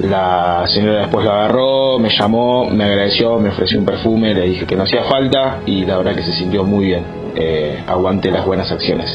La 0.00 0.64
señora 0.66 1.00
después 1.00 1.24
lo 1.24 1.32
agarró, 1.32 1.98
me 2.00 2.08
llamó, 2.08 2.68
me 2.70 2.84
agradeció, 2.84 3.38
me 3.38 3.50
ofreció 3.50 3.78
un 3.78 3.84
perfume, 3.84 4.34
le 4.34 4.42
dije 4.42 4.66
que 4.66 4.74
no 4.74 4.82
hacía 4.82 5.04
falta 5.04 5.60
y 5.66 5.84
la 5.84 5.96
verdad 5.98 6.14
que 6.16 6.22
se 6.24 6.32
sintió 6.32 6.64
muy 6.64 6.86
bien. 6.86 7.23
Eh, 7.36 7.82
aguante 7.86 8.30
las 8.30 8.46
buenas 8.46 8.70
acciones. 8.70 9.10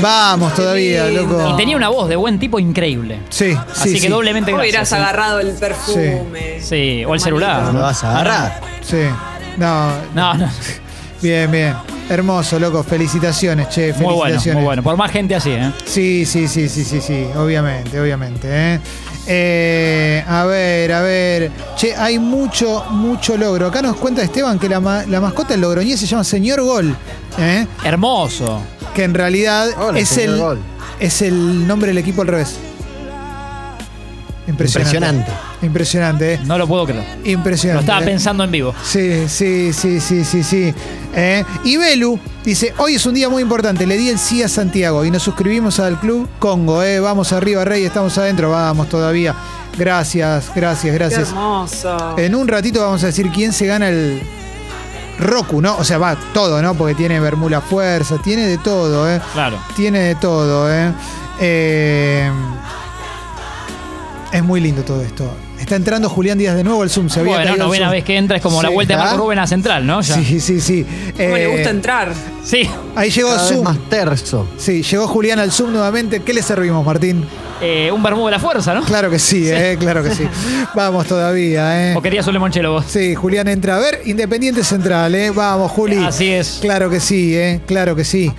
Vamos 0.00 0.54
todavía, 0.54 1.06
loco. 1.08 1.50
Y 1.52 1.56
tenía 1.56 1.76
una 1.76 1.88
voz 1.88 2.08
de 2.08 2.16
buen 2.16 2.38
tipo 2.38 2.58
increíble. 2.58 3.20
Sí, 3.28 3.52
sí. 3.52 3.58
Así 3.72 3.94
que 3.94 4.00
sí. 4.00 4.08
doblemente 4.08 4.52
Hubieras 4.54 4.90
gracias. 4.90 4.92
¿eh? 5.00 5.02
agarrado 5.02 5.40
el 5.40 5.52
perfume. 5.52 6.60
Sí, 6.60 7.04
o 7.04 7.14
el 7.14 7.20
celular. 7.20 7.72
Lo 7.72 7.80
vas 7.80 8.02
a 8.04 8.10
agarrar. 8.12 8.60
Sí. 8.82 9.02
No, 9.56 9.88
No, 10.14 10.34
no. 10.34 10.48
Bien, 11.22 11.50
bien. 11.50 11.74
Hermoso, 12.08 12.58
loco. 12.58 12.82
Felicitaciones, 12.84 13.68
che. 13.68 13.92
Muy 13.94 14.02
bueno, 14.04 14.18
Felicitaciones. 14.22 14.54
muy 14.56 14.64
bueno. 14.64 14.82
Por 14.82 14.96
más 14.96 15.10
gente 15.10 15.34
así, 15.34 15.50
¿eh? 15.50 15.72
Sí, 15.84 16.24
sí, 16.26 16.46
sí, 16.46 16.68
sí, 16.68 16.84
sí, 16.84 17.00
sí. 17.00 17.26
Obviamente, 17.36 17.98
obviamente. 18.00 18.46
¿eh? 18.50 18.80
Eh, 19.26 20.24
a 20.28 20.44
ver, 20.44 20.92
a 20.92 21.00
ver. 21.00 21.50
Che, 21.76 21.96
hay 21.96 22.18
mucho, 22.18 22.84
mucho 22.90 23.36
logro. 23.36 23.66
Acá 23.66 23.82
nos 23.82 23.96
cuenta 23.96 24.22
Esteban 24.22 24.58
que 24.58 24.68
la, 24.68 24.78
ma- 24.78 25.04
la 25.06 25.20
mascota 25.20 25.48
del 25.54 25.62
Logroñés 25.62 25.98
se 25.98 26.06
llama 26.06 26.22
Señor 26.22 26.60
Gol. 26.62 26.94
¿eh? 27.38 27.66
Hermoso. 27.82 28.60
Que 28.94 29.02
en 29.04 29.14
realidad 29.14 29.68
Hola, 29.78 29.98
es 29.98 30.16
el, 30.18 30.38
Gol. 30.38 30.58
es 31.00 31.22
el 31.22 31.66
nombre 31.66 31.88
del 31.88 31.98
equipo 31.98 32.22
al 32.22 32.28
revés. 32.28 32.56
Impresionante. 34.46 34.92
Impresionante, 34.92 35.32
¿eh? 35.62 36.40
No 36.44 36.58
lo 36.58 36.66
puedo 36.66 36.86
creer. 36.86 37.04
Impresionante. 37.24 37.86
Lo 37.86 37.92
estaba 37.92 38.04
pensando 38.04 38.44
en 38.44 38.50
vivo. 38.50 38.74
Sí, 38.82 39.28
sí, 39.28 39.72
sí, 39.72 40.00
sí, 40.00 40.24
sí, 40.24 40.42
sí. 40.42 40.74
Eh, 41.14 41.44
y 41.64 41.76
Belu 41.76 42.18
dice, 42.44 42.74
hoy 42.78 42.94
es 42.96 43.06
un 43.06 43.14
día 43.14 43.28
muy 43.28 43.42
importante, 43.42 43.86
le 43.86 43.96
di 43.96 44.08
el 44.10 44.18
sí 44.18 44.42
a 44.42 44.48
Santiago 44.48 45.04
y 45.04 45.10
nos 45.10 45.22
suscribimos 45.22 45.80
al 45.80 45.98
Club 45.98 46.28
Congo. 46.38 46.82
Eh. 46.82 47.00
Vamos 47.00 47.32
arriba, 47.32 47.64
Rey, 47.64 47.84
estamos 47.84 48.16
adentro, 48.18 48.50
vamos 48.50 48.88
todavía. 48.88 49.34
Gracias, 49.78 50.50
gracias, 50.54 50.92
Qué 50.92 50.98
gracias. 50.98 51.28
hermoso. 51.28 52.18
En 52.18 52.34
un 52.34 52.48
ratito 52.48 52.80
vamos 52.80 53.02
a 53.02 53.06
decir 53.06 53.30
quién 53.30 53.52
se 53.52 53.66
gana 53.66 53.88
el 53.88 54.22
Roku, 55.18 55.62
¿no? 55.62 55.76
O 55.78 55.84
sea, 55.84 55.96
va 55.98 56.14
todo, 56.34 56.60
¿no? 56.60 56.74
Porque 56.74 56.94
tiene 56.94 57.18
Bermuda 57.20 57.60
Fuerza, 57.62 58.18
tiene 58.22 58.46
de 58.46 58.58
todo, 58.58 59.10
¿eh? 59.10 59.20
Claro. 59.32 59.58
Tiene 59.74 60.00
de 60.00 60.14
todo, 60.16 60.70
¿eh? 60.72 60.92
Eh, 61.40 62.30
Es 64.32 64.42
muy 64.44 64.60
lindo 64.60 64.82
todo 64.82 65.02
esto. 65.02 65.30
Está 65.60 65.76
entrando 65.76 66.08
Julián 66.08 66.38
Díaz 66.38 66.54
de 66.54 66.62
nuevo 66.64 66.82
al 66.82 66.90
Zoom. 66.90 67.08
Se 67.08 67.20
había 67.20 67.36
Bueno, 67.38 67.56
novena 67.56 67.90
vez 67.90 68.04
que 68.04 68.16
entra 68.16 68.36
es 68.36 68.42
como 68.42 68.62
la 68.62 68.68
Sí. 68.68 68.74
vuelta 68.74 68.94
de 68.94 68.98
Marco 68.98 69.14
¿Ah? 69.14 69.18
Rubén 69.18 69.38
a 69.38 69.46
Central, 69.46 69.86
¿no? 69.86 70.00
Ya. 70.00 70.14
Sí, 70.14 70.38
sí, 70.40 70.60
sí. 70.60 70.84
¿Cómo 71.16 71.36
le 71.36 71.44
Eh, 71.44 71.46
gusta 71.48 71.70
entrar? 71.70 72.12
Sí. 72.44 72.68
Ahí 72.94 73.10
llegó 73.10 73.30
Cada 73.30 73.42
vez 73.42 73.52
Zoom. 73.52 73.64
más 73.64 73.78
terzo. 73.88 74.48
Sí, 74.58 74.82
llegó 74.82 75.08
Julián 75.08 75.38
al 75.38 75.50
Zoom 75.50 75.72
nuevamente. 75.72 76.20
¿Qué 76.20 76.32
le 76.34 76.42
servimos, 76.42 76.84
Martín? 76.84 77.24
Eh, 77.60 77.90
un 77.90 78.02
Bermudo 78.02 78.26
de 78.26 78.32
la 78.32 78.38
fuerza, 78.38 78.74
¿no? 78.74 78.82
Claro 78.82 79.10
que 79.10 79.18
sí, 79.18 79.48
eh, 79.50 79.76
claro 79.80 80.02
que 80.02 80.10
sí. 80.14 80.24
Vamos 80.74 81.06
todavía, 81.06 81.92
eh. 81.92 81.94
¿O 81.96 82.02
querías 82.02 82.26
un 82.26 82.34
limonchelo 82.34 82.72
vos? 82.72 82.84
Sí, 82.86 83.14
Julián 83.14 83.48
entra. 83.48 83.76
A 83.76 83.78
ver, 83.80 84.02
Independiente 84.04 84.62
Central, 84.62 85.14
¿eh? 85.14 85.30
Vamos, 85.30 85.70
Juli. 85.72 85.96
Así 86.04 86.30
es. 86.30 86.58
Claro 86.60 86.90
que 86.90 87.00
sí, 87.00 87.34
¿eh? 87.34 87.60
Claro 87.66 87.96
que 87.96 88.04
sí. 88.04 88.30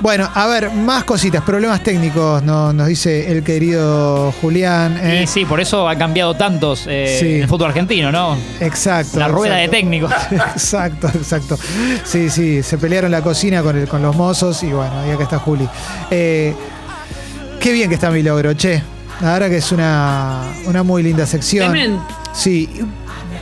Bueno, 0.00 0.28
a 0.34 0.46
ver, 0.48 0.70
más 0.72 1.04
cositas, 1.04 1.42
problemas 1.44 1.84
técnicos, 1.84 2.42
no- 2.42 2.72
nos 2.72 2.88
dice 2.88 3.30
el 3.30 3.44
querido 3.44 4.32
Julián. 4.40 4.98
¿eh? 5.00 5.20
Y 5.22 5.26
sí, 5.28 5.44
por 5.44 5.60
eso 5.60 5.86
ha 5.88 5.94
cambiado 5.96 6.34
tantos 6.34 6.86
eh, 6.88 7.18
Sí. 7.20 7.34
en 7.36 7.42
el 7.42 7.48
fútbol 7.48 7.68
argentino, 7.68 8.10
¿no? 8.10 8.36
Exacto. 8.58 9.18
La 9.18 9.28
rueda 9.28 9.56
de 9.56 9.68
técnicos. 9.68 10.10
Exacto, 10.54 11.08
exacto. 11.14 11.56
Sí, 12.04 12.30
sí, 12.30 12.62
se 12.62 12.78
pelearon 12.78 13.10
la 13.12 13.20
cocina 13.22 13.62
con, 13.62 13.76
el, 13.76 13.86
con 13.86 14.02
los 14.02 14.16
mozos 14.16 14.62
y 14.64 14.72
bueno, 14.72 15.06
y 15.06 15.10
acá 15.10 15.22
está 15.24 15.38
Juli. 15.38 15.68
Eh, 16.10 16.52
qué 17.62 17.72
bien 17.72 17.88
que 17.88 17.94
está 17.94 18.10
mi 18.10 18.22
logro, 18.22 18.52
che. 18.54 18.82
La 19.20 19.34
verdad 19.34 19.48
que 19.48 19.58
es 19.58 19.70
una, 19.70 20.42
una 20.66 20.82
muy 20.82 21.02
linda 21.02 21.24
sección. 21.26 22.00
Sí, 22.34 22.68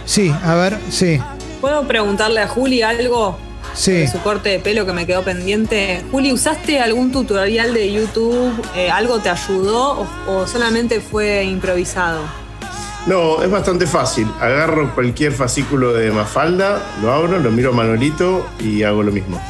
sí, 0.04 0.32
a 0.44 0.54
ver, 0.54 0.78
sí, 0.90 1.18
¿puedo 1.60 1.86
preguntarle 1.88 2.40
a 2.40 2.48
Juli 2.48 2.82
algo? 2.82 3.38
sí. 3.72 4.06
su 4.08 4.18
corte 4.20 4.50
de 4.50 4.58
pelo 4.58 4.84
que 4.84 4.92
me 4.92 5.06
quedó 5.06 5.22
pendiente. 5.22 6.02
Juli, 6.10 6.32
¿usaste 6.32 6.80
algún 6.80 7.12
tutorial 7.12 7.72
de 7.72 7.92
YouTube? 7.92 8.52
Eh, 8.76 8.90
¿Algo 8.90 9.20
te 9.20 9.30
ayudó 9.30 10.00
o, 10.00 10.06
o 10.28 10.46
solamente 10.46 11.00
fue 11.00 11.44
improvisado? 11.44 12.20
No, 13.06 13.42
es 13.42 13.50
bastante 13.50 13.86
fácil. 13.86 14.26
Agarro 14.40 14.94
cualquier 14.94 15.32
fascículo 15.32 15.94
de 15.94 16.10
Mafalda, 16.10 16.82
lo 17.00 17.10
abro, 17.10 17.38
lo 17.38 17.50
miro 17.50 17.70
a 17.70 17.74
Manolito 17.74 18.46
y 18.58 18.82
hago 18.82 19.02
lo 19.02 19.12
mismo. 19.12 19.40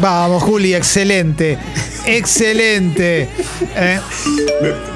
Vamos, 0.00 0.42
Juli, 0.42 0.74
excelente. 0.74 1.58
Excelente. 2.06 3.28
Eh, 3.76 4.00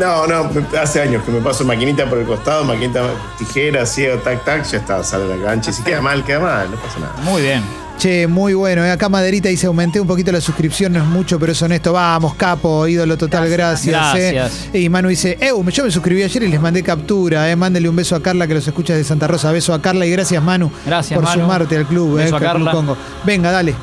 No, 0.01 0.27
no, 0.27 0.51
hace 0.81 1.01
años 1.03 1.23
que 1.25 1.31
me 1.33 1.41
paso 1.41 1.65
maquinita 1.65 2.09
por 2.09 2.19
el 2.19 2.27
costado, 2.27 2.65
maquinita, 2.65 3.03
tijera, 3.39 3.85
ciego, 3.87 4.19
tac, 4.19 4.45
tac, 4.45 4.65
ya 4.65 4.79
está, 4.79 5.03
sale 5.05 5.37
la 5.37 5.45
cancha. 5.45 5.71
Y 5.71 5.75
si 5.75 5.83
queda 5.83 6.01
mal, 6.01 6.25
queda 6.25 6.41
mal, 6.41 6.71
no 6.71 6.77
pasa 6.77 6.99
nada. 7.01 7.13
Muy 7.23 7.43
bien. 7.43 7.63
Che, 7.99 8.27
muy 8.27 8.55
bueno. 8.55 8.85
eh. 8.85 8.91
Acá 8.91 9.09
Maderita 9.09 9.49
dice, 9.49 9.67
aumenté 9.69 10.01
un 10.01 10.07
poquito 10.09 10.33
la 10.33 10.41
suscripción, 10.41 10.93
no 10.93 10.99
es 10.99 11.05
mucho, 11.07 11.39
pero 11.39 11.53
es 11.53 11.63
honesto. 11.63 11.93
Vamos, 11.93 12.35
capo, 12.35 12.87
ídolo 12.89 13.17
total, 13.17 13.49
gracias. 13.49 14.17
eh. 14.17 14.33
Gracias. 14.33 14.69
Y 14.75 14.89
Manu 14.89 15.09
dice, 15.09 15.39
eh, 15.41 15.51
yo 15.71 15.85
me 15.85 15.91
suscribí 15.91 16.23
ayer 16.23 16.43
y 16.43 16.49
les 16.49 16.61
mandé 16.61 16.83
captura. 16.83 17.49
Eh. 17.51 17.55
Mándele 17.57 17.89
un 17.89 17.95
beso 17.97 18.17
a 18.17 18.23
Carla 18.23 18.47
que 18.49 18.55
los 18.55 18.67
escucha 18.67 18.95
de 18.95 19.05
Santa 19.05 19.27
Rosa. 19.29 19.53
Beso 19.53 19.73
a 19.75 19.81
Carla 19.81 20.07
y 20.07 20.11
gracias, 20.11 20.43
Manu, 20.43 20.71
Gracias, 20.85 21.15
por 21.17 21.25
Manu. 21.25 21.43
sumarte 21.43 21.77
al 21.77 21.87
club. 21.87 22.17
Beso 22.17 22.37
eh, 22.39 22.47
a 22.49 22.53
Club. 22.55 22.71
Congo. 22.73 22.97
Venga, 23.25 23.53
dale. 23.53 23.75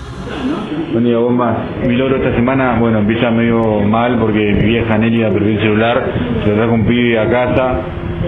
Buen 0.91 1.03
día, 1.03 1.17
bombas. 1.17 1.57
Mi 1.85 1.95
logro 1.95 2.17
esta 2.17 2.35
semana, 2.35 2.79
bueno, 2.79 2.99
empieza 2.99 3.29
medio 3.29 3.81
mal 3.81 4.17
porque 4.19 4.39
mi 4.53 4.63
vieja 4.65 4.97
Nelia 4.97 5.29
perdió 5.29 5.53
el 5.53 5.59
celular, 5.59 6.03
se 6.43 6.49
lo 6.49 6.55
trajo 6.55 6.73
un 6.73 6.85
pibe 6.85 7.19
a 7.19 7.29
casa, 7.29 7.79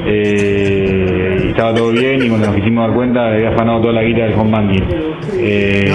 eh, 0.06 1.42
y 1.44 1.48
estaba 1.50 1.74
todo 1.74 1.92
bien 1.92 2.24
y 2.24 2.30
cuando 2.30 2.48
nos 2.48 2.56
quisimos 2.56 2.88
dar 2.88 2.96
cuenta 2.96 3.28
había 3.28 3.50
afanado 3.50 3.82
toda 3.82 3.94
la 3.94 4.04
guita 4.04 4.26
del 4.26 4.34
home 4.34 4.52
banking. 4.52 4.84
Eh, 5.40 5.92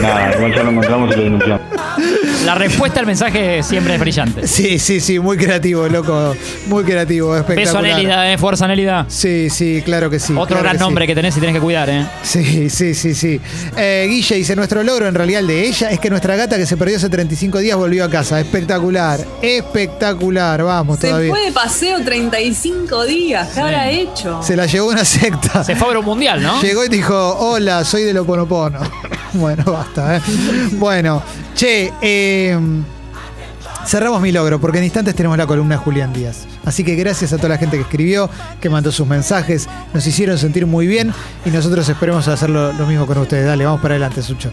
Nada, 0.00 0.32
igual 0.36 0.54
ya 0.54 0.62
lo 0.62 0.70
encontramos 0.70 1.14
y 1.14 1.18
lo 1.18 1.24
denunciamos. 1.24 1.79
La 2.44 2.54
respuesta 2.54 3.00
al 3.00 3.06
mensaje 3.06 3.62
siempre 3.62 3.94
es 3.94 4.00
brillante. 4.00 4.46
Sí, 4.46 4.78
sí, 4.78 5.00
sí, 5.00 5.18
muy 5.18 5.36
creativo, 5.36 5.88
loco. 5.88 6.34
Muy 6.66 6.84
creativo, 6.84 7.28
Beso 7.30 7.36
a 7.36 7.40
espectacular. 7.40 7.82
Nélida, 7.96 8.32
eh, 8.32 8.38
fuerza 8.38 8.66
Nélida. 8.66 9.04
Sí, 9.08 9.48
sí, 9.50 9.82
claro 9.84 10.08
que 10.08 10.18
sí. 10.18 10.32
Otro 10.32 10.46
claro 10.46 10.62
gran 10.62 10.72
que 10.72 10.78
sí. 10.78 10.84
nombre 10.84 11.06
que 11.06 11.14
tenés 11.14 11.36
y 11.36 11.40
tenés 11.40 11.54
que 11.54 11.60
cuidar, 11.60 11.90
¿eh? 11.90 12.06
Sí, 12.22 12.70
sí, 12.70 12.94
sí, 12.94 13.14
sí. 13.14 13.40
Eh, 13.76 14.06
Guille 14.08 14.36
dice, 14.36 14.56
nuestro 14.56 14.82
logro 14.82 15.06
en 15.06 15.14
realidad 15.14 15.40
el 15.40 15.46
de 15.48 15.66
ella 15.68 15.90
es 15.90 16.00
que 16.00 16.08
nuestra 16.10 16.34
gata 16.36 16.56
que 16.56 16.66
se 16.66 16.76
perdió 16.76 16.96
hace 16.96 17.08
35 17.08 17.58
días 17.58 17.76
volvió 17.76 18.04
a 18.04 18.10
casa. 18.10 18.40
Espectacular, 18.40 19.20
espectacular, 19.42 20.62
vamos 20.62 20.98
Se 20.98 21.08
todavía. 21.08 21.30
fue 21.30 21.44
de 21.44 21.52
paseo 21.52 22.02
35 22.02 23.04
días. 23.04 23.48
¿Qué 23.54 23.60
habrá 23.60 23.90
hecho? 23.90 24.42
Se 24.42 24.56
la 24.56 24.66
llevó 24.66 24.88
una 24.88 25.04
secta. 25.04 25.62
Se 25.64 25.76
fue 25.76 25.86
a 25.86 25.88
ver 25.90 25.98
un 25.98 26.04
mundial, 26.06 26.42
¿no? 26.42 26.60
Llegó 26.62 26.84
y 26.84 26.88
dijo, 26.88 27.36
hola, 27.38 27.84
soy 27.84 28.02
de 28.04 28.12
Loponopono. 28.14 28.80
bueno, 29.34 29.64
basta, 29.66 30.16
¿eh? 30.16 30.20
Bueno, 30.72 31.22
che, 31.54 31.92
eh, 32.30 32.58
cerramos 33.86 34.20
mi 34.20 34.32
logro 34.32 34.60
porque 34.60 34.78
en 34.78 34.84
instantes 34.84 35.14
tenemos 35.14 35.36
la 35.36 35.46
columna 35.46 35.76
de 35.76 35.82
Julián 35.82 36.12
Díaz. 36.12 36.46
Así 36.64 36.84
que 36.84 36.94
gracias 36.94 37.32
a 37.32 37.36
toda 37.36 37.50
la 37.50 37.58
gente 37.58 37.76
que 37.76 37.82
escribió, 37.82 38.30
que 38.60 38.70
mandó 38.70 38.92
sus 38.92 39.06
mensajes, 39.06 39.68
nos 39.92 40.06
hicieron 40.06 40.38
sentir 40.38 40.66
muy 40.66 40.86
bien 40.86 41.12
y 41.44 41.50
nosotros 41.50 41.88
esperemos 41.88 42.28
hacerlo 42.28 42.72
lo 42.72 42.86
mismo 42.86 43.06
con 43.06 43.18
ustedes. 43.18 43.46
Dale, 43.46 43.64
vamos 43.64 43.80
para 43.80 43.94
adelante, 43.94 44.22
Sucho. 44.22 44.50